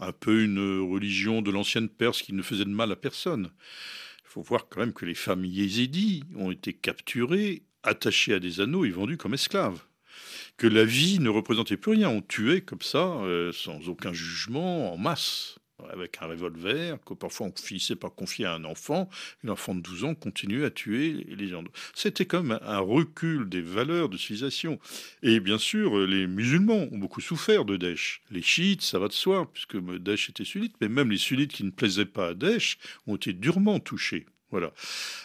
un 0.00 0.12
peu 0.12 0.42
une 0.42 0.80
religion 0.80 1.40
de 1.40 1.52
l'ancienne 1.52 1.88
Perse 1.88 2.20
qui 2.20 2.32
ne 2.32 2.42
faisait 2.42 2.64
de 2.64 2.70
mal 2.70 2.90
à 2.90 2.96
personne. 2.96 3.52
Il 4.24 4.28
faut 4.28 4.42
voir 4.42 4.68
quand 4.68 4.80
même 4.80 4.92
que 4.92 5.06
les 5.06 5.14
femmes 5.14 5.44
Yézédis 5.44 6.24
ont 6.34 6.50
été 6.50 6.72
capturées, 6.72 7.62
attachées 7.84 8.34
à 8.34 8.40
des 8.40 8.60
anneaux 8.60 8.84
et 8.84 8.90
vendues 8.90 9.18
comme 9.18 9.34
esclaves 9.34 9.84
que 10.56 10.66
la 10.66 10.84
vie 10.84 11.18
ne 11.18 11.28
représentait 11.28 11.76
plus 11.76 11.92
rien. 11.92 12.08
On 12.08 12.22
tuait 12.22 12.60
comme 12.60 12.82
ça, 12.82 12.98
euh, 12.98 13.52
sans 13.52 13.88
aucun 13.88 14.12
jugement, 14.12 14.92
en 14.92 14.96
masse, 14.96 15.58
avec 15.92 16.18
un 16.20 16.26
revolver, 16.26 16.98
que 17.04 17.14
parfois 17.14 17.48
on 17.48 17.52
finissait 17.56 17.96
par 17.96 18.14
confier 18.14 18.44
à 18.44 18.54
un 18.54 18.64
enfant. 18.64 19.08
L'enfant 19.42 19.74
de 19.74 19.80
12 19.80 20.04
ans 20.04 20.14
continuait 20.14 20.64
à 20.64 20.70
tuer 20.70 21.26
les 21.28 21.48
gens. 21.48 21.64
C'était 21.94 22.26
comme 22.26 22.58
un 22.62 22.78
recul 22.78 23.48
des 23.48 23.60
valeurs 23.60 24.08
de 24.08 24.16
civilisation. 24.16 24.78
Et 25.22 25.40
bien 25.40 25.58
sûr, 25.58 26.06
les 26.06 26.26
musulmans 26.26 26.88
ont 26.92 26.98
beaucoup 26.98 27.20
souffert 27.20 27.64
de 27.64 27.76
Daesh. 27.76 28.22
Les 28.30 28.42
chiites, 28.42 28.82
ça 28.82 28.98
va 28.98 29.08
de 29.08 29.12
soi, 29.12 29.50
puisque 29.52 29.76
Daesh 29.76 30.30
était 30.30 30.44
sunnite, 30.44 30.76
mais 30.80 30.88
même 30.88 31.10
les 31.10 31.18
sunnites 31.18 31.52
qui 31.52 31.64
ne 31.64 31.70
plaisaient 31.70 32.04
pas 32.04 32.28
à 32.28 32.34
Daesh 32.34 32.78
ont 33.06 33.16
été 33.16 33.32
durement 33.32 33.80
touchés. 33.80 34.26
Voilà. 34.50 34.72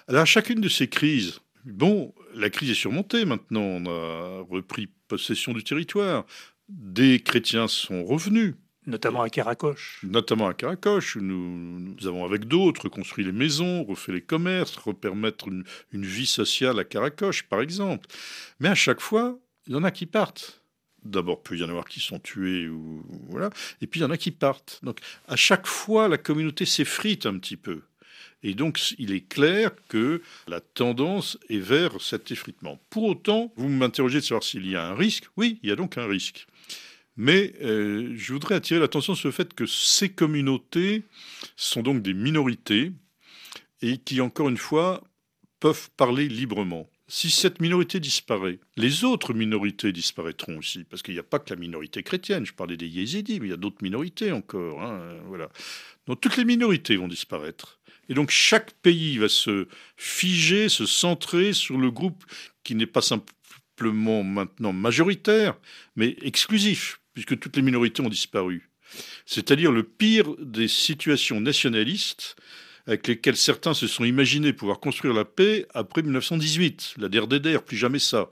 Alors, 0.08 0.26
chacune 0.26 0.60
de 0.60 0.70
ces 0.70 0.88
crises, 0.88 1.40
Bon, 1.70 2.14
la 2.34 2.50
crise 2.50 2.72
est 2.72 2.76
surmontée 2.76 3.26
maintenant, 3.26 3.62
on 3.62 3.86
a 3.86 4.42
repris 4.50 4.90
possession 5.08 5.54
du 5.54 5.64
territoire. 5.64 6.26
Des 6.68 7.20
chrétiens 7.20 7.68
sont 7.68 8.04
revenus. 8.04 8.56
Notamment 8.86 9.22
à 9.22 9.30
Caracoche. 9.30 10.00
Notamment 10.04 10.48
à 10.48 10.54
Caracoche. 10.54 11.18
Nous, 11.18 11.80
nous 11.80 12.08
avons, 12.08 12.26
avec 12.26 12.46
d'autres, 12.46 12.90
construit 12.90 13.24
les 13.24 13.32
maisons, 13.32 13.84
refait 13.84 14.14
les 14.14 14.22
commerces, 14.22 14.76
repermettre 14.78 15.48
une, 15.48 15.64
une 15.92 16.06
vie 16.06 16.26
sociale 16.26 16.80
à 16.80 16.84
Caracoche, 16.84 17.44
par 17.44 17.62
exemple. 17.62 18.08
Mais 18.60 18.70
à 18.70 18.76
chaque 18.76 19.02
fois, 19.02 19.38
il 19.68 19.74
y 19.74 19.76
en 19.76 19.84
a 19.84 19.92
qui 19.92 20.06
partent. 20.06 20.64
D'abord, 21.04 21.44
peut 21.44 21.58
y 21.58 21.64
en 21.64 21.70
avoir 21.70 21.86
qui 21.86 22.00
sont 22.00 22.20
tués, 22.20 22.68
ou, 22.68 23.04
voilà. 23.30 23.50
et 23.82 23.88
puis 23.88 24.00
il 24.00 24.04
y 24.04 24.06
en 24.06 24.12
a 24.12 24.18
qui 24.18 24.32
partent. 24.32 24.80
Donc, 24.84 25.00
à 25.28 25.36
chaque 25.36 25.68
fois, 25.68 26.08
la 26.08 26.18
communauté 26.18 26.66
s'effrite 26.66 27.26
un 27.26 27.38
petit 27.38 27.58
peu. 27.58 27.84
Et 28.44 28.54
donc, 28.54 28.94
il 28.98 29.12
est 29.12 29.28
clair 29.28 29.72
que 29.90 30.22
la 30.48 30.62
tendance 30.62 31.38
est 31.50 31.60
vers 31.60 32.02
cet 32.02 32.32
effritement. 32.32 32.80
Pour 32.90 33.04
autant, 33.04 33.52
vous 33.58 33.68
m'interrogez 33.68 34.20
de 34.20 34.26
savoir 34.26 34.44
s'il 34.44 34.68
y 34.68 34.76
a 34.76 34.88
un 34.88 34.96
risque. 34.96 35.26
Oui, 35.36 35.60
il 35.62 35.70
y 35.70 35.72
a 35.72 35.76
donc 35.76 35.98
un 35.98 36.08
risque. 36.08 36.48
Mais 37.18 37.54
euh, 37.62 38.14
je 38.16 38.32
voudrais 38.32 38.56
attirer 38.56 38.80
l'attention 38.80 39.14
sur 39.14 39.28
le 39.28 39.34
fait 39.34 39.54
que 39.54 39.66
ces 39.66 40.08
communautés 40.08 41.04
sont 41.58 41.82
donc 41.82 42.02
des 42.02 42.14
minorités 42.14 42.94
et 43.82 43.98
qui, 43.98 44.22
encore 44.22 44.48
une 44.48 44.58
fois, 44.58 45.04
peuvent 45.60 45.90
parler 45.98 46.30
librement. 46.30 46.90
Si 47.10 47.32
cette 47.32 47.60
minorité 47.60 48.00
disparaît, 48.00 48.60
les 48.78 49.04
autres 49.04 49.34
minorités 49.34 49.92
disparaîtront 49.92 50.60
aussi, 50.60 50.84
parce 50.84 51.02
qu'il 51.02 51.16
n'y 51.16 51.20
a 51.20 51.24
pas 51.24 51.40
que 51.40 51.50
la 51.50 51.60
minorité 51.60 52.04
chrétienne. 52.04 52.46
Je 52.46 52.54
parlais 52.54 52.78
des 52.78 52.88
yézidis, 52.88 53.40
mais 53.40 53.48
il 53.48 53.50
y 53.50 53.54
a 53.54 53.58
d'autres 53.58 53.82
minorités 53.82 54.32
encore. 54.32 54.82
Hein, 54.82 55.18
voilà. 55.26 55.50
Donc 56.08 56.22
toutes 56.22 56.38
les 56.38 56.46
minorités 56.46 56.96
vont 56.98 57.08
disparaître. 57.08 57.79
Et 58.10 58.14
donc 58.14 58.32
chaque 58.32 58.72
pays 58.82 59.18
va 59.18 59.30
se 59.30 59.68
figer, 59.96 60.68
se 60.68 60.86
centrer 60.86 61.54
sur 61.54 61.78
le 61.78 61.92
groupe 61.92 62.24
qui 62.64 62.76
n'est 62.76 62.88
pas 62.88 63.02
simplement 63.02 64.24
maintenant 64.24 64.74
majoritaire, 64.74 65.56
mais 65.96 66.18
exclusif, 66.22 67.00
puisque 67.14 67.40
toutes 67.40 67.56
les 67.56 67.62
minorités 67.62 68.02
ont 68.02 68.10
disparu. 68.10 68.70
C'est-à-dire 69.26 69.72
le 69.72 69.84
pire 69.84 70.36
des 70.40 70.68
situations 70.68 71.40
nationalistes 71.40 72.36
avec 72.88 73.08
lesquelles 73.08 73.38
certains 73.38 73.76
se 73.76 73.86
sont 73.86 74.04
imaginés 74.04 74.52
pouvoir 74.52 74.80
construire 74.80 75.14
la 75.14 75.26
paix 75.26 75.68
après 75.76 76.02
1918, 76.02 76.96
la 76.98 77.08
DRDR, 77.08 77.62
plus 77.62 77.78
jamais 77.78 78.00
ça. 78.00 78.30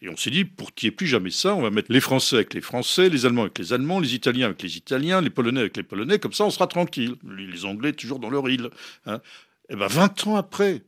Et 0.00 0.08
on 0.08 0.16
s'est 0.16 0.30
dit, 0.30 0.44
pour 0.44 0.72
qu'il 0.72 0.88
n'y 0.88 0.92
ait 0.92 0.96
plus 0.96 1.06
jamais 1.06 1.30
ça, 1.30 1.54
on 1.54 1.62
va 1.62 1.70
mettre 1.70 1.92
les 1.92 2.00
Français 2.00 2.36
avec 2.36 2.54
les 2.54 2.60
Français, 2.60 3.08
les 3.08 3.26
Allemands 3.26 3.42
avec 3.42 3.58
les 3.58 3.72
Allemands, 3.72 3.98
les 3.98 4.14
Italiens 4.14 4.46
avec 4.46 4.62
les 4.62 4.76
Italiens, 4.76 5.20
les 5.20 5.30
Polonais 5.30 5.60
avec 5.60 5.76
les 5.76 5.82
Polonais, 5.82 6.18
comme 6.18 6.32
ça 6.32 6.44
on 6.44 6.50
sera 6.50 6.68
tranquille. 6.68 7.16
Les 7.24 7.64
Anglais 7.64 7.92
toujours 7.92 8.20
dans 8.20 8.30
leur 8.30 8.48
île. 8.48 8.70
Et 9.68 9.76
bien 9.76 9.86
20 9.88 10.26
ans 10.28 10.36
après, 10.36 10.82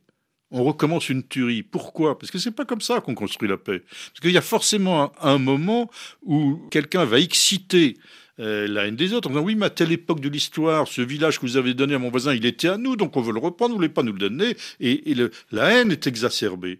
on 0.51 0.63
recommence 0.63 1.09
une 1.09 1.23
tuerie. 1.23 1.63
Pourquoi? 1.63 2.17
Parce 2.17 2.31
que 2.31 2.37
c'est 2.37 2.51
pas 2.51 2.63
comme 2.63 2.79
ça 2.79 3.01
qu'on 3.01 3.15
construit 3.15 3.49
la 3.49 3.57
paix. 3.57 3.79
Parce 3.79 4.19
qu'il 4.21 4.31
y 4.31 4.37
a 4.37 4.41
forcément 4.41 5.11
un, 5.21 5.39
moment 5.39 5.89
où 6.21 6.61
quelqu'un 6.69 7.03
va 7.03 7.19
exciter 7.19 7.97
euh, 8.39 8.67
la 8.67 8.87
haine 8.87 8.95
des 8.95 9.13
autres 9.13 9.29
en 9.29 9.31
disant 9.31 9.43
oui 9.43 9.55
mais 9.55 9.67
à 9.67 9.69
telle 9.69 9.91
époque 9.91 10.19
de 10.19 10.29
l'histoire 10.29 10.87
ce 10.87 11.03
village 11.03 11.39
que 11.39 11.45
vous 11.45 11.55
avez 11.55 11.75
donné 11.75 11.93
à 11.93 11.99
mon 11.99 12.09
voisin 12.09 12.33
il 12.33 12.47
était 12.47 12.67
à 12.67 12.77
nous 12.77 12.95
donc 12.95 13.15
on 13.15 13.21
veut 13.21 13.31
le 13.31 13.37
reprendre 13.37 13.73
vous 13.73 13.77
voulez 13.77 13.89
pas 13.89 14.01
nous 14.01 14.11
le 14.11 14.17
donner 14.17 14.57
et, 14.79 15.15
la 15.51 15.69
haine 15.69 15.91
est 15.91 16.07
exacerbée 16.07 16.79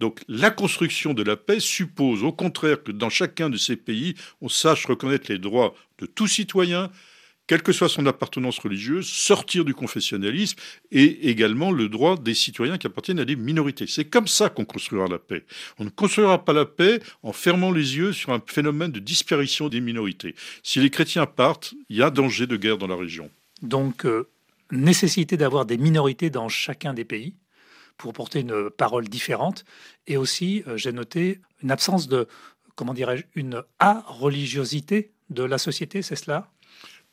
donc 0.00 0.22
la 0.28 0.50
construction 0.50 1.14
de 1.14 1.22
la 1.22 1.36
paix 1.36 1.60
suppose 1.60 2.22
au 2.22 2.32
contraire 2.32 2.82
que 2.82 2.92
dans 2.92 3.10
chacun 3.10 3.48
de 3.50 3.56
ces 3.56 3.76
pays, 3.76 4.14
on 4.40 4.48
sache 4.48 4.86
reconnaître 4.86 5.30
les 5.30 5.38
droits 5.38 5.74
de 5.98 6.06
tout 6.06 6.26
citoyen, 6.26 6.90
quelle 7.46 7.62
que 7.62 7.72
soit 7.72 7.88
son 7.88 8.06
appartenance 8.06 8.58
religieuse, 8.58 9.06
sortir 9.06 9.64
du 9.64 9.72
confessionnalisme 9.72 10.58
et 10.90 11.30
également 11.30 11.70
le 11.70 11.88
droit 11.88 12.16
des 12.16 12.34
citoyens 12.34 12.76
qui 12.76 12.88
appartiennent 12.88 13.20
à 13.20 13.24
des 13.24 13.36
minorités. 13.36 13.86
C'est 13.86 14.04
comme 14.04 14.26
ça 14.26 14.50
qu'on 14.50 14.64
construira 14.64 15.06
la 15.06 15.18
paix. 15.18 15.44
On 15.78 15.84
ne 15.84 15.90
construira 15.90 16.44
pas 16.44 16.52
la 16.52 16.66
paix 16.66 17.00
en 17.22 17.32
fermant 17.32 17.70
les 17.70 17.96
yeux 17.96 18.12
sur 18.12 18.32
un 18.32 18.42
phénomène 18.44 18.90
de 18.90 19.00
disparition 19.00 19.68
des 19.68 19.80
minorités. 19.80 20.34
Si 20.62 20.80
les 20.80 20.90
chrétiens 20.90 21.26
partent, 21.26 21.74
il 21.88 21.96
y 21.96 22.02
a 22.02 22.10
danger 22.10 22.46
de 22.46 22.56
guerre 22.56 22.78
dans 22.78 22.88
la 22.88 22.96
région. 22.96 23.30
Donc, 23.62 24.04
euh, 24.04 24.28
nécessité 24.72 25.36
d'avoir 25.36 25.66
des 25.66 25.78
minorités 25.78 26.30
dans 26.30 26.48
chacun 26.48 26.94
des 26.94 27.04
pays 27.04 27.34
pour 27.96 28.12
porter 28.12 28.40
une 28.40 28.70
parole 28.70 29.08
différente. 29.08 29.64
Et 30.06 30.16
aussi, 30.16 30.62
euh, 30.66 30.76
j'ai 30.76 30.92
noté 30.92 31.40
une 31.62 31.70
absence 31.70 32.08
de, 32.08 32.28
comment 32.74 32.94
dirais-je, 32.94 33.24
une 33.34 33.62
a-religiosité 33.78 35.12
de 35.30 35.42
la 35.42 35.58
société, 35.58 36.02
c'est 36.02 36.16
cela? 36.16 36.50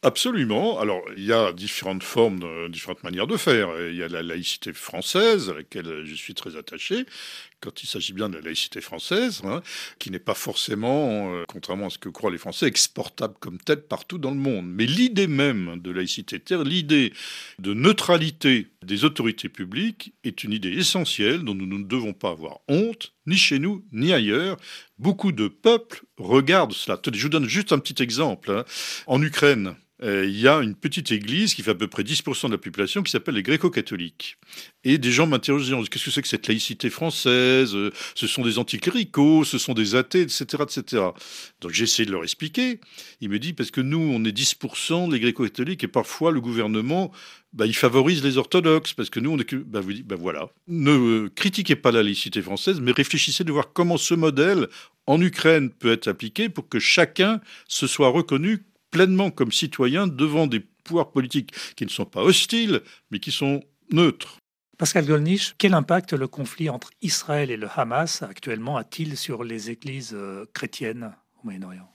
Absolument. 0.06 0.80
Alors, 0.80 1.02
il 1.16 1.24
y 1.24 1.32
a 1.32 1.54
différentes 1.54 2.04
formes, 2.04 2.70
différentes 2.70 3.04
manières 3.04 3.26
de 3.26 3.38
faire. 3.38 3.70
Il 3.90 3.96
y 3.96 4.04
a 4.04 4.10
la 4.10 4.22
laïcité 4.22 4.74
française, 4.74 5.50
à 5.50 5.54
laquelle 5.54 6.04
je 6.04 6.14
suis 6.14 6.34
très 6.34 6.58
attaché, 6.58 7.06
quand 7.64 7.82
il 7.82 7.88
s'agit 7.88 8.12
bien 8.12 8.28
de 8.28 8.36
la 8.36 8.42
laïcité 8.42 8.82
française, 8.82 9.42
hein, 9.46 9.62
qui 9.98 10.12
n'est 10.12 10.20
pas 10.20 10.34
forcément, 10.34 11.34
euh, 11.34 11.44
contrairement 11.48 11.88
à 11.88 11.90
ce 11.90 11.98
que 11.98 12.10
croient 12.10 12.32
les 12.32 12.38
Français, 12.38 12.68
exportable 12.68 13.36
comme 13.40 13.58
telle 13.58 13.84
partout 13.84 14.18
dans 14.18 14.32
le 14.32 14.38
monde. 14.38 14.68
Mais 14.68 14.86
l'idée 14.86 15.28
même 15.28 15.80
de 15.82 15.92
laïcité, 15.92 16.42
l'idée 16.66 17.14
de 17.60 17.74
neutralité 17.74 18.68
des 18.84 19.06
autorités 19.06 19.48
publiques 19.48 20.14
est 20.26 20.44
une 20.44 20.52
idée 20.52 20.74
essentielle 20.74 21.44
dont 21.44 21.56
nous 21.56 21.66
ne 21.66 21.86
devons 21.86 22.14
pas 22.14 22.32
avoir 22.32 22.60
honte, 22.68 23.14
ni 23.28 23.38
chez 23.38 23.60
nous, 23.60 23.86
ni 23.94 24.12
ailleurs. 24.12 24.58
Beaucoup 25.00 25.32
de 25.32 25.48
peuples 25.48 26.04
regardent 26.18 26.74
cela. 26.74 27.00
Je 27.14 27.24
vous 27.24 27.30
donne 27.30 27.48
juste 27.48 27.72
un 27.72 27.80
petit 27.80 28.04
exemple. 28.04 28.52
Hein. 28.52 28.66
En 29.08 29.22
Ukraine, 29.22 29.76
euh, 30.04 30.26
il 30.26 30.40
y 30.40 30.48
a 30.48 30.58
une 30.58 30.76
petite 30.76 31.12
église 31.12 31.54
qui 31.54 31.64
fait 31.64 31.72
à 31.72 31.76
peu 31.76 31.88
près 31.88 32.04
10% 32.04 32.48
de 32.48 32.52
la 32.52 32.58
population 32.58 33.04
qui 33.04 33.12
s'appelle 33.12 33.36
les 33.36 33.44
gréco-catholiques. 33.44 34.38
Et 34.84 34.98
des 34.98 35.12
gens 35.12 35.28
m'interrogent, 35.28 35.70
qu'est-ce 35.90 36.06
que 36.06 36.12
c'est 36.12 36.22
que 36.22 36.28
cette 36.28 36.48
laïcité 36.48 36.90
française? 36.90 37.74
Euh, 37.74 37.92
Ce 38.16 38.28
sont 38.28 38.44
des 38.44 38.58
anticléricaux, 38.60 39.44
ce 39.46 39.58
sont 39.58 39.74
des 39.74 39.96
athées, 39.96 40.22
etc. 40.22 40.46
etc. 40.62 41.04
Donc 41.62 41.72
j'ai 41.72 41.86
essayé 41.86 42.06
de 42.06 42.12
leur 42.12 42.24
expliquer. 42.24 42.82
Il 43.22 43.30
me 43.30 43.40
dit, 43.40 43.54
parce 43.54 43.72
que 43.72 43.82
nous, 43.82 44.00
on 44.00 44.24
est 44.26 44.38
10% 44.38 45.12
les 45.12 45.20
gréco-catholiques 45.20 45.84
et 45.84 45.88
parfois 45.88 46.32
le 46.32 46.42
gouvernement, 46.42 47.12
bah, 47.54 47.68
il 47.68 47.76
favorise 47.76 48.24
les 48.24 48.38
orthodoxes, 48.38 48.94
parce 48.94 49.10
que 49.10 49.20
nous, 49.20 49.32
on 49.32 49.38
est. 49.38 49.56
Bah, 49.56 49.80
vous 49.80 49.94
dites, 49.94 50.08
bah, 50.08 50.16
voilà. 50.20 50.50
Ne 50.68 50.92
euh, 50.92 51.30
critiquez 51.34 51.76
pas 51.76 51.92
la 51.92 52.02
laïcité 52.04 52.42
française, 52.42 52.82
mais 52.82 52.92
réfléchissez 52.92 53.44
de 53.44 53.52
voir 53.52 53.74
comment 53.74 53.98
ce 53.98 54.16
modèle 54.16 54.68
en 55.06 55.22
Ukraine 55.22 55.70
peut 55.70 55.92
être 55.92 56.08
appliqué 56.08 56.50
pour 56.50 56.68
que 56.68 56.80
chacun 56.80 57.42
se 57.68 57.86
soit 57.86 58.10
reconnu 58.10 58.64
pleinement 58.94 59.32
comme 59.32 59.52
citoyen 59.52 60.08
devant 60.08 60.48
des 60.48 60.60
pouvoirs 60.60 61.12
politiques 61.12 61.52
qui 61.76 61.84
ne 61.84 61.90
sont 61.90 62.06
pas 62.06 62.22
hostiles, 62.22 62.82
mais 63.10 63.20
qui 63.20 63.32
sont 63.32 63.62
neutres. 63.92 64.38
Pascal 64.78 65.06
Golnisch, 65.06 65.56
quel 65.58 65.74
impact 65.74 66.14
le 66.14 66.28
conflit 66.28 66.70
entre 66.70 66.92
Israël 67.02 67.50
et 67.52 67.58
le 67.58 67.68
Hamas 67.76 68.22
actuellement 68.22 68.78
a-t-il 68.78 69.18
sur 69.18 69.44
les 69.44 69.72
églises 69.72 70.14
euh, 70.14 70.46
chrétiennes 70.54 71.16
au 71.42 71.46
Moyen-Orient, 71.46 71.90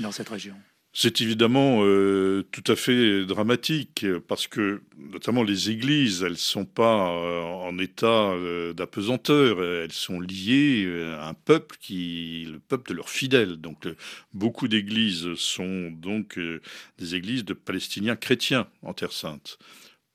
dans 0.00 0.12
cette 0.12 0.28
région? 0.28 0.56
C'est 0.98 1.20
évidemment 1.20 1.80
euh, 1.82 2.42
tout 2.52 2.64
à 2.72 2.74
fait 2.74 3.26
dramatique 3.26 4.06
parce 4.28 4.46
que 4.46 4.80
notamment 4.96 5.42
les 5.42 5.68
églises, 5.68 6.22
elles 6.22 6.38
sont 6.38 6.64
pas 6.64 7.10
euh, 7.10 7.42
en 7.42 7.76
état 7.76 8.30
euh, 8.30 8.72
d'apesanteur, 8.72 9.62
elles 9.62 9.92
sont 9.92 10.20
liées 10.20 10.88
à 11.18 11.28
un 11.28 11.34
peuple 11.34 11.76
qui, 11.78 12.48
le 12.50 12.60
peuple 12.60 12.88
de 12.88 12.94
leurs 12.94 13.10
fidèles. 13.10 13.58
Donc 13.58 13.86
beaucoup 14.32 14.68
d'églises 14.68 15.34
sont 15.34 15.90
donc 15.90 16.40
des 16.96 17.14
églises 17.14 17.44
de 17.44 17.52
Palestiniens 17.52 18.16
chrétiens 18.16 18.66
en 18.80 18.94
Terre 18.94 19.12
Sainte. 19.12 19.58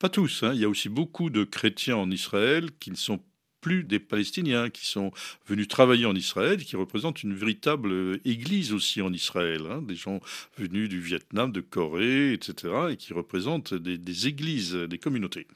Pas 0.00 0.08
tous, 0.08 0.42
hein. 0.42 0.50
il 0.52 0.62
y 0.62 0.64
a 0.64 0.68
aussi 0.68 0.88
beaucoup 0.88 1.30
de 1.30 1.44
chrétiens 1.44 1.94
en 1.94 2.10
Israël 2.10 2.70
qui 2.80 2.90
ne 2.90 2.96
sont 2.96 3.20
plus 3.62 3.84
des 3.84 3.98
Palestiniens 3.98 4.68
qui 4.68 4.84
sont 4.84 5.10
venus 5.46 5.68
travailler 5.68 6.04
en 6.04 6.14
Israël, 6.14 6.62
qui 6.62 6.76
représentent 6.76 7.22
une 7.22 7.32
véritable 7.32 8.20
église 8.26 8.74
aussi 8.74 9.00
en 9.00 9.12
Israël, 9.12 9.62
hein, 9.70 9.80
des 9.80 9.94
gens 9.94 10.20
venus 10.58 10.90
du 10.90 11.00
Vietnam, 11.00 11.50
de 11.50 11.62
Corée, 11.62 12.34
etc., 12.34 12.74
et 12.90 12.96
qui 12.96 13.14
représentent 13.14 13.72
des, 13.72 14.26
églises, 14.26 14.74
des 14.74 14.98
communautés. 14.98 15.46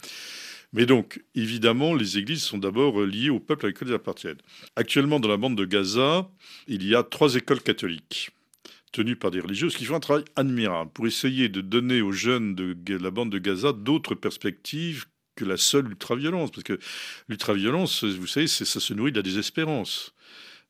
Mais 0.73 0.87
donc, 0.87 1.23
évidemment, 1.35 1.95
les 1.95 2.17
églises 2.17 2.43
sont 2.43 2.59
d'abord 2.59 3.03
liées 3.03 3.31
au 3.31 3.41
peuple 3.41 3.67
avec 3.67 3.77
lequel 3.77 3.89
elles 3.89 3.95
appartiennent. 3.95 4.41
Actuellement, 4.77 5.21
dans 5.21 5.29
la 5.29 5.37
bande 5.37 5.57
de 5.57 5.65
Gaza, 5.65 6.31
il 6.69 6.87
y 6.87 6.95
a 6.95 7.03
trois 7.03 7.35
écoles 7.35 7.61
catholiques 7.61 8.31
tenues 8.93 9.17
par 9.17 9.31
des 9.31 9.41
religieuses 9.41 9.77
qui 9.77 9.85
font 9.85 9.97
un 9.97 10.01
travail 10.01 10.25
admirable 10.37 10.91
pour 10.95 11.07
essayer 11.07 11.49
de 11.49 11.61
donner 11.61 12.01
aux 12.01 12.13
jeunes 12.13 12.55
de 12.55 12.97
la 12.97 13.11
bande 13.11 13.31
de 13.31 13.39
Gaza 13.39 13.73
d'autres 13.73 14.15
perspectives 14.15 15.07
que 15.37 15.45
la 15.45 15.57
seule 15.57 15.89
ultraviolence. 15.89 16.51
Parce 16.51 16.65
que 16.65 16.79
l'ultraviolence, 17.29 18.03
vous 18.05 18.27
savez, 18.27 18.49
ça 18.49 18.65
se 18.65 18.95
nourrit 18.95 19.13
de 19.13 19.19
la 19.19 19.23
désespérance, 19.23 20.15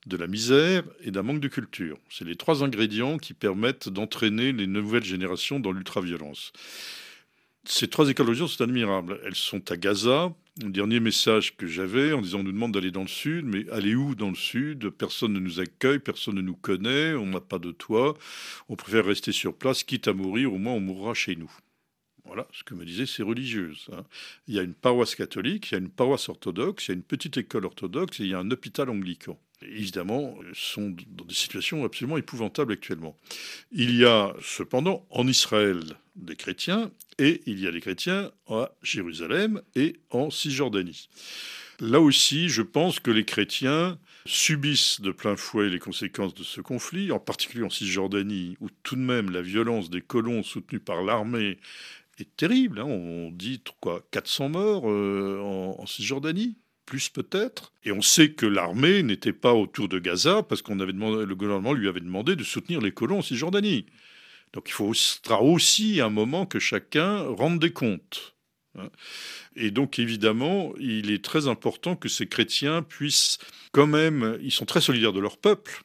de 0.06 0.16
la 0.16 0.26
misère 0.26 0.84
et 1.00 1.10
d'un 1.10 1.22
manque 1.22 1.40
de 1.40 1.48
culture. 1.48 1.98
C'est 2.10 2.26
les 2.26 2.36
trois 2.36 2.62
ingrédients 2.62 3.18
qui 3.18 3.32
permettent 3.32 3.88
d'entraîner 3.88 4.52
les 4.52 4.66
nouvelles 4.66 5.04
générations 5.04 5.60
dans 5.60 5.72
l'ultraviolence. 5.72 6.52
Ces 7.68 7.88
trois 7.88 8.08
écoles 8.08 8.36
sont 8.36 8.62
admirables. 8.62 9.20
Elles 9.24 9.34
sont 9.34 9.72
à 9.72 9.76
Gaza. 9.76 10.32
Le 10.62 10.70
dernier 10.70 11.00
message 11.00 11.56
que 11.56 11.66
j'avais 11.66 12.12
en 12.12 12.22
disant 12.22 12.40
on 12.40 12.44
nous 12.44 12.52
demande 12.52 12.72
d'aller 12.72 12.92
dans 12.92 13.02
le 13.02 13.08
sud, 13.08 13.44
mais 13.44 13.68
allez 13.70 13.94
où 13.94 14.14
dans 14.14 14.30
le 14.30 14.36
sud? 14.36 14.88
Personne 14.90 15.32
ne 15.32 15.40
nous 15.40 15.60
accueille, 15.60 15.98
personne 15.98 16.36
ne 16.36 16.40
nous 16.40 16.54
connaît, 16.54 17.14
on 17.14 17.26
n'a 17.26 17.40
pas 17.40 17.58
de 17.58 17.72
toit, 17.72 18.16
on 18.70 18.76
préfère 18.76 19.04
rester 19.04 19.32
sur 19.32 19.54
place, 19.54 19.84
quitte 19.84 20.08
à 20.08 20.14
mourir, 20.14 20.54
au 20.54 20.58
moins 20.58 20.72
on 20.72 20.80
mourra 20.80 21.12
chez 21.12 21.36
nous. 21.36 21.50
Voilà 22.26 22.46
ce 22.52 22.64
que 22.64 22.74
me 22.74 22.84
disaient 22.84 23.06
ces 23.06 23.22
religieuses. 23.22 23.86
Hein. 23.92 24.04
Il 24.48 24.54
y 24.54 24.58
a 24.58 24.62
une 24.62 24.74
paroisse 24.74 25.14
catholique, 25.14 25.70
il 25.70 25.72
y 25.72 25.74
a 25.76 25.78
une 25.78 25.90
paroisse 25.90 26.28
orthodoxe, 26.28 26.88
il 26.88 26.90
y 26.90 26.92
a 26.92 26.96
une 26.96 27.02
petite 27.02 27.36
école 27.36 27.64
orthodoxe 27.64 28.20
et 28.20 28.24
il 28.24 28.30
y 28.30 28.34
a 28.34 28.38
un 28.38 28.50
hôpital 28.50 28.90
anglican. 28.90 29.38
évidemment, 29.62 30.36
sont 30.54 30.94
dans 31.08 31.24
des 31.24 31.34
situations 31.34 31.84
absolument 31.84 32.18
épouvantables 32.18 32.72
actuellement. 32.72 33.16
Il 33.72 33.94
y 33.96 34.04
a 34.04 34.34
cependant 34.42 35.06
en 35.10 35.26
Israël 35.26 35.80
des 36.16 36.36
chrétiens 36.36 36.90
et 37.18 37.42
il 37.46 37.60
y 37.60 37.66
a 37.66 37.72
des 37.72 37.80
chrétiens 37.80 38.30
à 38.48 38.72
Jérusalem 38.82 39.62
et 39.74 39.96
en 40.10 40.30
Cisjordanie. 40.30 41.08
Là 41.80 42.00
aussi, 42.00 42.48
je 42.48 42.62
pense 42.62 43.00
que 43.00 43.10
les 43.10 43.24
chrétiens 43.24 43.98
subissent 44.24 45.00
de 45.00 45.10
plein 45.10 45.36
fouet 45.36 45.68
les 45.68 45.78
conséquences 45.78 46.34
de 46.34 46.42
ce 46.42 46.60
conflit, 46.60 47.12
en 47.12 47.18
particulier 47.18 47.64
en 47.64 47.70
Cisjordanie, 47.70 48.56
où 48.60 48.68
tout 48.82 48.96
de 48.96 49.00
même 49.00 49.30
la 49.30 49.42
violence 49.42 49.90
des 49.90 50.00
colons 50.00 50.42
soutenus 50.42 50.82
par 50.84 51.02
l'armée 51.02 51.58
est 52.22 52.36
terrible. 52.36 52.80
Hein. 52.80 52.84
On 52.84 53.30
dit 53.30 53.62
quoi 53.80 54.06
400 54.10 54.48
morts 54.48 54.90
euh, 54.90 55.40
en, 55.40 55.86
Cisjordanie 55.86 56.56
plus 56.84 57.08
peut-être. 57.08 57.72
Et 57.84 57.90
on 57.90 58.00
sait 58.00 58.30
que 58.30 58.46
l'armée 58.46 59.02
n'était 59.02 59.32
pas 59.32 59.54
autour 59.54 59.88
de 59.88 59.98
Gaza 59.98 60.44
parce 60.44 60.62
qu'on 60.62 60.78
avait 60.78 60.92
demandé, 60.92 61.26
le 61.26 61.34
gouvernement 61.34 61.72
lui 61.72 61.88
avait 61.88 62.00
demandé 62.00 62.36
de 62.36 62.44
soutenir 62.44 62.80
les 62.80 62.92
colons 62.92 63.18
en 63.18 63.22
Cisjordanie. 63.22 63.86
Donc 64.52 64.68
il 64.68 64.72
faudra 64.72 65.42
aussi 65.42 66.00
un 66.00 66.10
moment 66.10 66.46
que 66.46 66.60
chacun 66.60 67.22
rende 67.22 67.58
des 67.58 67.72
comptes. 67.72 68.36
Hein. 68.78 68.88
Et 69.56 69.72
donc 69.72 69.98
évidemment, 69.98 70.72
il 70.78 71.10
est 71.10 71.24
très 71.24 71.48
important 71.48 71.96
que 71.96 72.08
ces 72.08 72.28
chrétiens 72.28 72.82
puissent 72.82 73.38
quand 73.72 73.88
même, 73.88 74.38
ils 74.40 74.52
sont 74.52 74.64
très 74.64 74.80
solidaires 74.80 75.12
de 75.12 75.20
leur 75.20 75.38
peuple, 75.38 75.82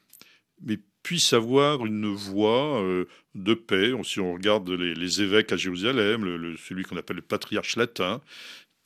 mais 0.62 0.78
puisse 1.04 1.34
avoir 1.34 1.86
une 1.86 2.14
voix 2.14 2.82
euh, 2.82 3.06
de 3.36 3.54
paix. 3.54 3.92
Si 4.04 4.20
on 4.20 4.34
regarde 4.34 4.70
les, 4.70 5.22
évêques 5.22 5.52
à 5.52 5.58
Jérusalem, 5.58 6.56
celui 6.58 6.84
qu'on 6.84 6.98
appelle 6.98 7.18
le 7.18 7.22
patriarche 7.22 7.76
latin, 7.76 8.22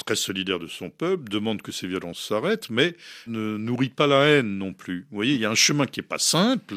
très 0.06 0.16
solidaire 0.16 0.60
de 0.60 0.68
son 0.68 0.90
peuple, 0.90 1.30
demande 1.30 1.62
que 1.62 1.72
ces 1.72 1.88
violences 1.88 2.22
s'arrêtent, 2.26 2.70
mais 2.70 2.96
ne 3.28 3.58
nourrit 3.58 3.90
pas 3.90 4.08
la 4.08 4.26
haine 4.26 4.58
non 4.58 4.74
plus. 4.74 5.08
Vous 5.10 5.16
voyez, 5.16 5.36
il 5.36 5.42
y 5.42 5.46
a 5.46 5.52
un 5.52 5.56
chemin 5.56 5.86
qui 5.86 6.00
n'est 6.00 6.08
pas 6.08 6.20
simple. 6.20 6.76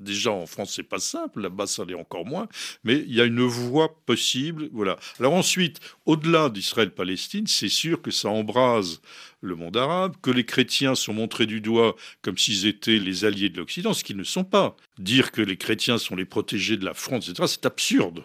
Déjà 0.00 0.32
en 0.32 0.46
France, 0.46 0.72
c'est 0.74 0.82
pas 0.82 0.98
simple. 0.98 1.42
Là-bas, 1.42 1.66
ça 1.66 1.84
l'est 1.84 1.94
encore 1.94 2.24
moins. 2.24 2.48
Mais 2.84 3.04
il 3.06 3.14
y 3.14 3.20
a 3.20 3.24
une 3.24 3.42
voie 3.42 4.02
possible. 4.06 4.68
Voilà. 4.72 4.98
Alors 5.18 5.34
ensuite, 5.34 5.78
au-delà 6.06 6.48
d'Israël-Palestine, 6.48 7.46
c'est 7.46 7.68
sûr 7.68 8.02
que 8.02 8.10
ça 8.10 8.28
embrase 8.28 9.00
le 9.40 9.54
monde 9.54 9.76
arabe, 9.76 10.16
que 10.22 10.30
les 10.30 10.44
chrétiens 10.44 10.94
sont 10.94 11.14
montrés 11.14 11.46
du 11.46 11.60
doigt 11.60 11.96
comme 12.22 12.36
s'ils 12.36 12.66
étaient 12.66 12.98
les 12.98 13.24
alliés 13.24 13.48
de 13.48 13.58
l'Occident, 13.58 13.94
ce 13.94 14.04
qu'ils 14.04 14.16
ne 14.16 14.24
sont 14.24 14.44
pas. 14.44 14.76
Dire 14.98 15.32
que 15.32 15.40
les 15.40 15.56
chrétiens 15.56 15.98
sont 15.98 16.14
les 16.14 16.26
protégés 16.26 16.76
de 16.76 16.84
la 16.84 16.94
France, 16.94 17.28
etc., 17.28 17.48
c'est 17.48 17.66
absurde. 17.66 18.22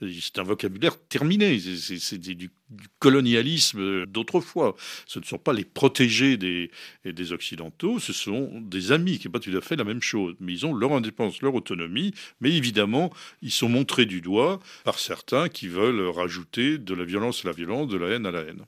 C'est 0.00 0.38
un 0.38 0.42
vocabulaire 0.42 0.98
terminé. 1.08 1.58
C'est 1.60 2.18
du, 2.18 2.50
colonialisme 2.98 4.06
d'autrefois. 4.06 4.74
Ce 5.06 5.20
ne 5.20 5.24
sont 5.24 5.38
pas 5.38 5.52
les 5.52 5.64
protégés 5.64 6.36
des, 6.36 6.70
des 7.04 7.32
Occidentaux, 7.32 8.00
ce 8.00 8.12
sont 8.12 8.60
des 8.60 8.90
amis, 8.90 9.18
qui 9.18 9.28
n'est 9.28 9.32
pas 9.32 9.38
tout 9.38 9.56
à 9.56 9.60
fait 9.60 9.76
la 9.76 9.84
même 9.84 10.02
chose. 10.02 10.34
Mais 10.40 10.52
ils 10.52 10.66
ont 10.66 10.74
leur 10.74 10.92
indépendance, 10.92 11.15
leur 11.42 11.54
autonomie, 11.54 12.12
mais 12.40 12.52
évidemment, 12.52 13.12
ils 13.42 13.50
sont 13.50 13.68
montrés 13.68 14.06
du 14.06 14.20
doigt 14.20 14.60
par 14.84 14.98
certains 14.98 15.48
qui 15.48 15.68
veulent 15.68 16.08
rajouter 16.08 16.78
de 16.78 16.94
la 16.94 17.04
violence 17.04 17.44
à 17.44 17.48
la 17.48 17.54
violence, 17.54 17.88
de 17.88 17.96
la 17.96 18.08
haine 18.08 18.26
à 18.26 18.30
la 18.30 18.40
haine. 18.40 18.64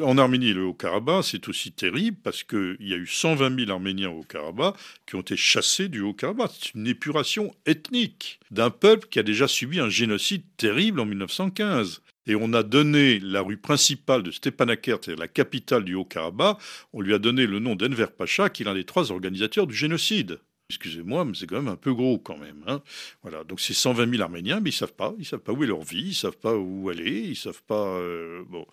En 0.00 0.18
Arménie 0.18 0.52
le 0.52 0.64
Haut-Karabakh, 0.64 1.24
c'est 1.24 1.48
aussi 1.48 1.70
terrible 1.70 2.16
parce 2.24 2.42
qu'il 2.42 2.76
y 2.80 2.94
a 2.94 2.96
eu 2.96 3.06
120 3.06 3.56
000 3.56 3.70
Arméniens 3.70 4.10
au 4.10 4.20
Haut-Karabakh 4.20 4.74
qui 5.06 5.14
ont 5.14 5.20
été 5.20 5.36
chassés 5.36 5.88
du 5.88 6.00
Haut-Karabakh. 6.00 6.50
C'est 6.52 6.74
une 6.74 6.88
épuration 6.88 7.54
ethnique 7.64 8.40
d'un 8.50 8.70
peuple 8.70 9.06
qui 9.08 9.20
a 9.20 9.22
déjà 9.22 9.46
subi 9.46 9.78
un 9.78 9.88
génocide 9.88 10.42
terrible 10.56 10.98
en 10.98 11.06
1915. 11.06 12.02
Et 12.26 12.34
on 12.34 12.52
a 12.54 12.64
donné 12.64 13.20
la 13.20 13.42
rue 13.42 13.56
principale 13.56 14.24
de 14.24 14.32
Stepanakert, 14.32 15.00
la 15.16 15.28
capitale 15.28 15.84
du 15.84 15.94
Haut-Karabakh, 15.94 16.58
on 16.92 17.00
lui 17.00 17.14
a 17.14 17.18
donné 17.20 17.46
le 17.46 17.60
nom 17.60 17.76
d'Enver 17.76 18.06
Pacha, 18.16 18.48
qui 18.48 18.62
est 18.62 18.66
l'un 18.66 18.74
des 18.74 18.84
trois 18.84 19.12
organisateurs 19.12 19.68
du 19.68 19.76
génocide. 19.76 20.40
Excusez-moi, 20.70 21.26
mais 21.26 21.32
c'est 21.34 21.46
quand 21.46 21.60
même 21.60 21.68
un 21.68 21.76
peu 21.76 21.92
gros 21.92 22.18
quand 22.18 22.38
même. 22.38 22.64
Hein. 22.66 22.80
Voilà, 23.20 23.44
donc 23.44 23.60
c'est 23.60 23.74
120 23.74 24.08
000 24.10 24.22
Arméniens, 24.22 24.60
mais 24.60 24.70
ils 24.70 24.72
savent 24.72 24.94
pas, 24.94 25.14
ils 25.18 25.26
savent 25.26 25.40
pas 25.40 25.52
où 25.52 25.62
est 25.62 25.66
leur 25.66 25.82
vie, 25.82 26.06
ils 26.06 26.14
savent 26.14 26.38
pas 26.38 26.56
où 26.56 26.88
aller, 26.88 27.20
ils 27.20 27.36
savent 27.36 27.62
pas. 27.64 27.86
Euh, 27.98 28.42
bon, 28.48 28.66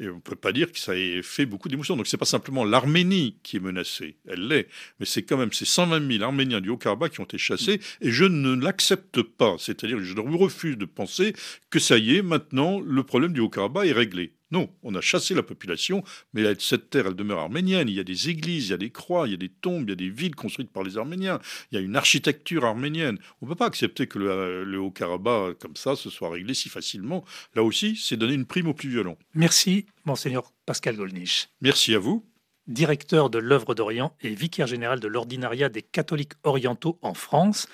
et 0.00 0.08
on 0.08 0.18
peut 0.18 0.34
pas 0.34 0.50
dire 0.50 0.72
que 0.72 0.78
ça 0.80 0.96
ait 0.96 1.22
fait 1.22 1.46
beaucoup 1.46 1.68
d'émotions. 1.68 1.96
Donc 1.96 2.08
c'est 2.08 2.16
pas 2.16 2.24
simplement 2.24 2.64
l'Arménie 2.64 3.38
qui 3.44 3.58
est 3.58 3.60
menacée, 3.60 4.16
elle 4.26 4.48
l'est, 4.48 4.66
mais 4.98 5.06
c'est 5.06 5.22
quand 5.22 5.36
même 5.36 5.52
ces 5.52 5.66
120 5.66 6.10
000 6.10 6.24
Arméniens 6.24 6.60
du 6.60 6.70
Haut-Karabakh 6.70 7.12
qui 7.12 7.20
ont 7.20 7.24
été 7.24 7.38
chassés, 7.38 7.80
et 8.00 8.10
je 8.10 8.24
ne 8.24 8.60
l'accepte 8.60 9.22
pas. 9.22 9.54
C'est-à-dire 9.60 10.00
je 10.00 10.18
refuse 10.18 10.76
de 10.76 10.84
penser 10.84 11.32
que 11.70 11.78
ça 11.78 11.96
y 11.96 12.16
est, 12.16 12.22
maintenant 12.22 12.80
le 12.80 13.04
problème 13.04 13.32
du 13.32 13.38
Haut-Karabakh 13.38 13.86
est 13.86 13.92
réglé. 13.92 14.32
Non, 14.52 14.70
on 14.82 14.94
a 14.94 15.00
chassé 15.00 15.34
la 15.34 15.42
population, 15.42 16.04
mais 16.32 16.44
cette 16.60 16.90
terre, 16.90 17.06
elle 17.08 17.14
demeure 17.14 17.40
arménienne. 17.40 17.88
Il 17.88 17.94
y 17.94 18.00
a 18.00 18.04
des 18.04 18.28
églises, 18.28 18.68
il 18.68 18.70
y 18.70 18.74
a 18.74 18.76
des 18.76 18.90
croix, 18.90 19.26
il 19.26 19.32
y 19.32 19.34
a 19.34 19.38
des 19.38 19.48
tombes, 19.48 19.84
il 19.86 19.90
y 19.90 19.92
a 19.92 19.96
des 19.96 20.08
villes 20.08 20.36
construites 20.36 20.70
par 20.70 20.84
les 20.84 20.98
Arméniens. 20.98 21.40
Il 21.70 21.74
y 21.76 21.78
a 21.78 21.80
une 21.80 21.96
architecture 21.96 22.64
arménienne. 22.64 23.18
On 23.40 23.46
ne 23.46 23.50
peut 23.50 23.56
pas 23.56 23.66
accepter 23.66 24.06
que 24.06 24.18
le, 24.18 24.78
Haut-Karabakh, 24.78 25.58
comme 25.58 25.76
ça, 25.76 25.96
se 25.96 26.10
soit 26.10 26.30
réglé 26.30 26.54
si 26.54 26.68
facilement. 26.68 27.24
Là 27.54 27.62
aussi, 27.62 27.96
c'est 27.96 28.16
donner 28.16 28.34
une 28.34 28.46
prime 28.46 28.68
aux 28.68 28.74
plus 28.74 28.88
violents. 28.88 29.18
Merci, 29.34 29.86
Monseigneur 30.04 30.52
Pascal 30.64 30.96
Golnisch. 30.96 31.48
Merci 31.60 31.94
à 31.94 31.98
vous. 31.98 32.24
Directeur 32.68 33.30
de 33.30 33.38
l'œuvre 33.38 33.74
d'Orient 33.74 34.16
et 34.20 34.34
vicaire 34.34 34.66
général 34.66 35.00
de 35.00 35.08
l'ordinariat 35.08 35.68
des 35.68 35.82
catholiques 35.82 36.32
orientaux 36.42 36.98
en 37.02 37.14
France. 37.14 37.68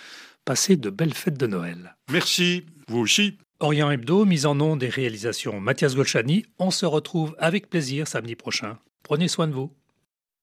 Passez 0.44 0.76
de 0.76 0.90
belles 0.90 1.14
fêtes 1.14 1.38
de 1.38 1.46
Noël. 1.46 1.96
Merci, 2.10 2.64
vous 2.88 2.98
aussi. 2.98 3.38
Orient 3.62 3.92
Hebdo, 3.92 4.24
mise 4.24 4.44
en 4.46 4.56
nom 4.56 4.74
des 4.74 4.88
réalisations 4.88 5.60
Mathias 5.60 5.94
Golchani. 5.94 6.44
On 6.58 6.72
se 6.72 6.84
retrouve 6.84 7.36
avec 7.38 7.70
plaisir 7.70 8.08
samedi 8.08 8.34
prochain. 8.34 8.78
Prenez 9.04 9.28
soin 9.28 9.46
de 9.46 9.52
vous. 9.52 9.70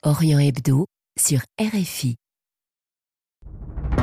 Orient 0.04 0.40
Hebdo 0.40 0.86
sur 1.20 1.42
RFI. 1.60 2.16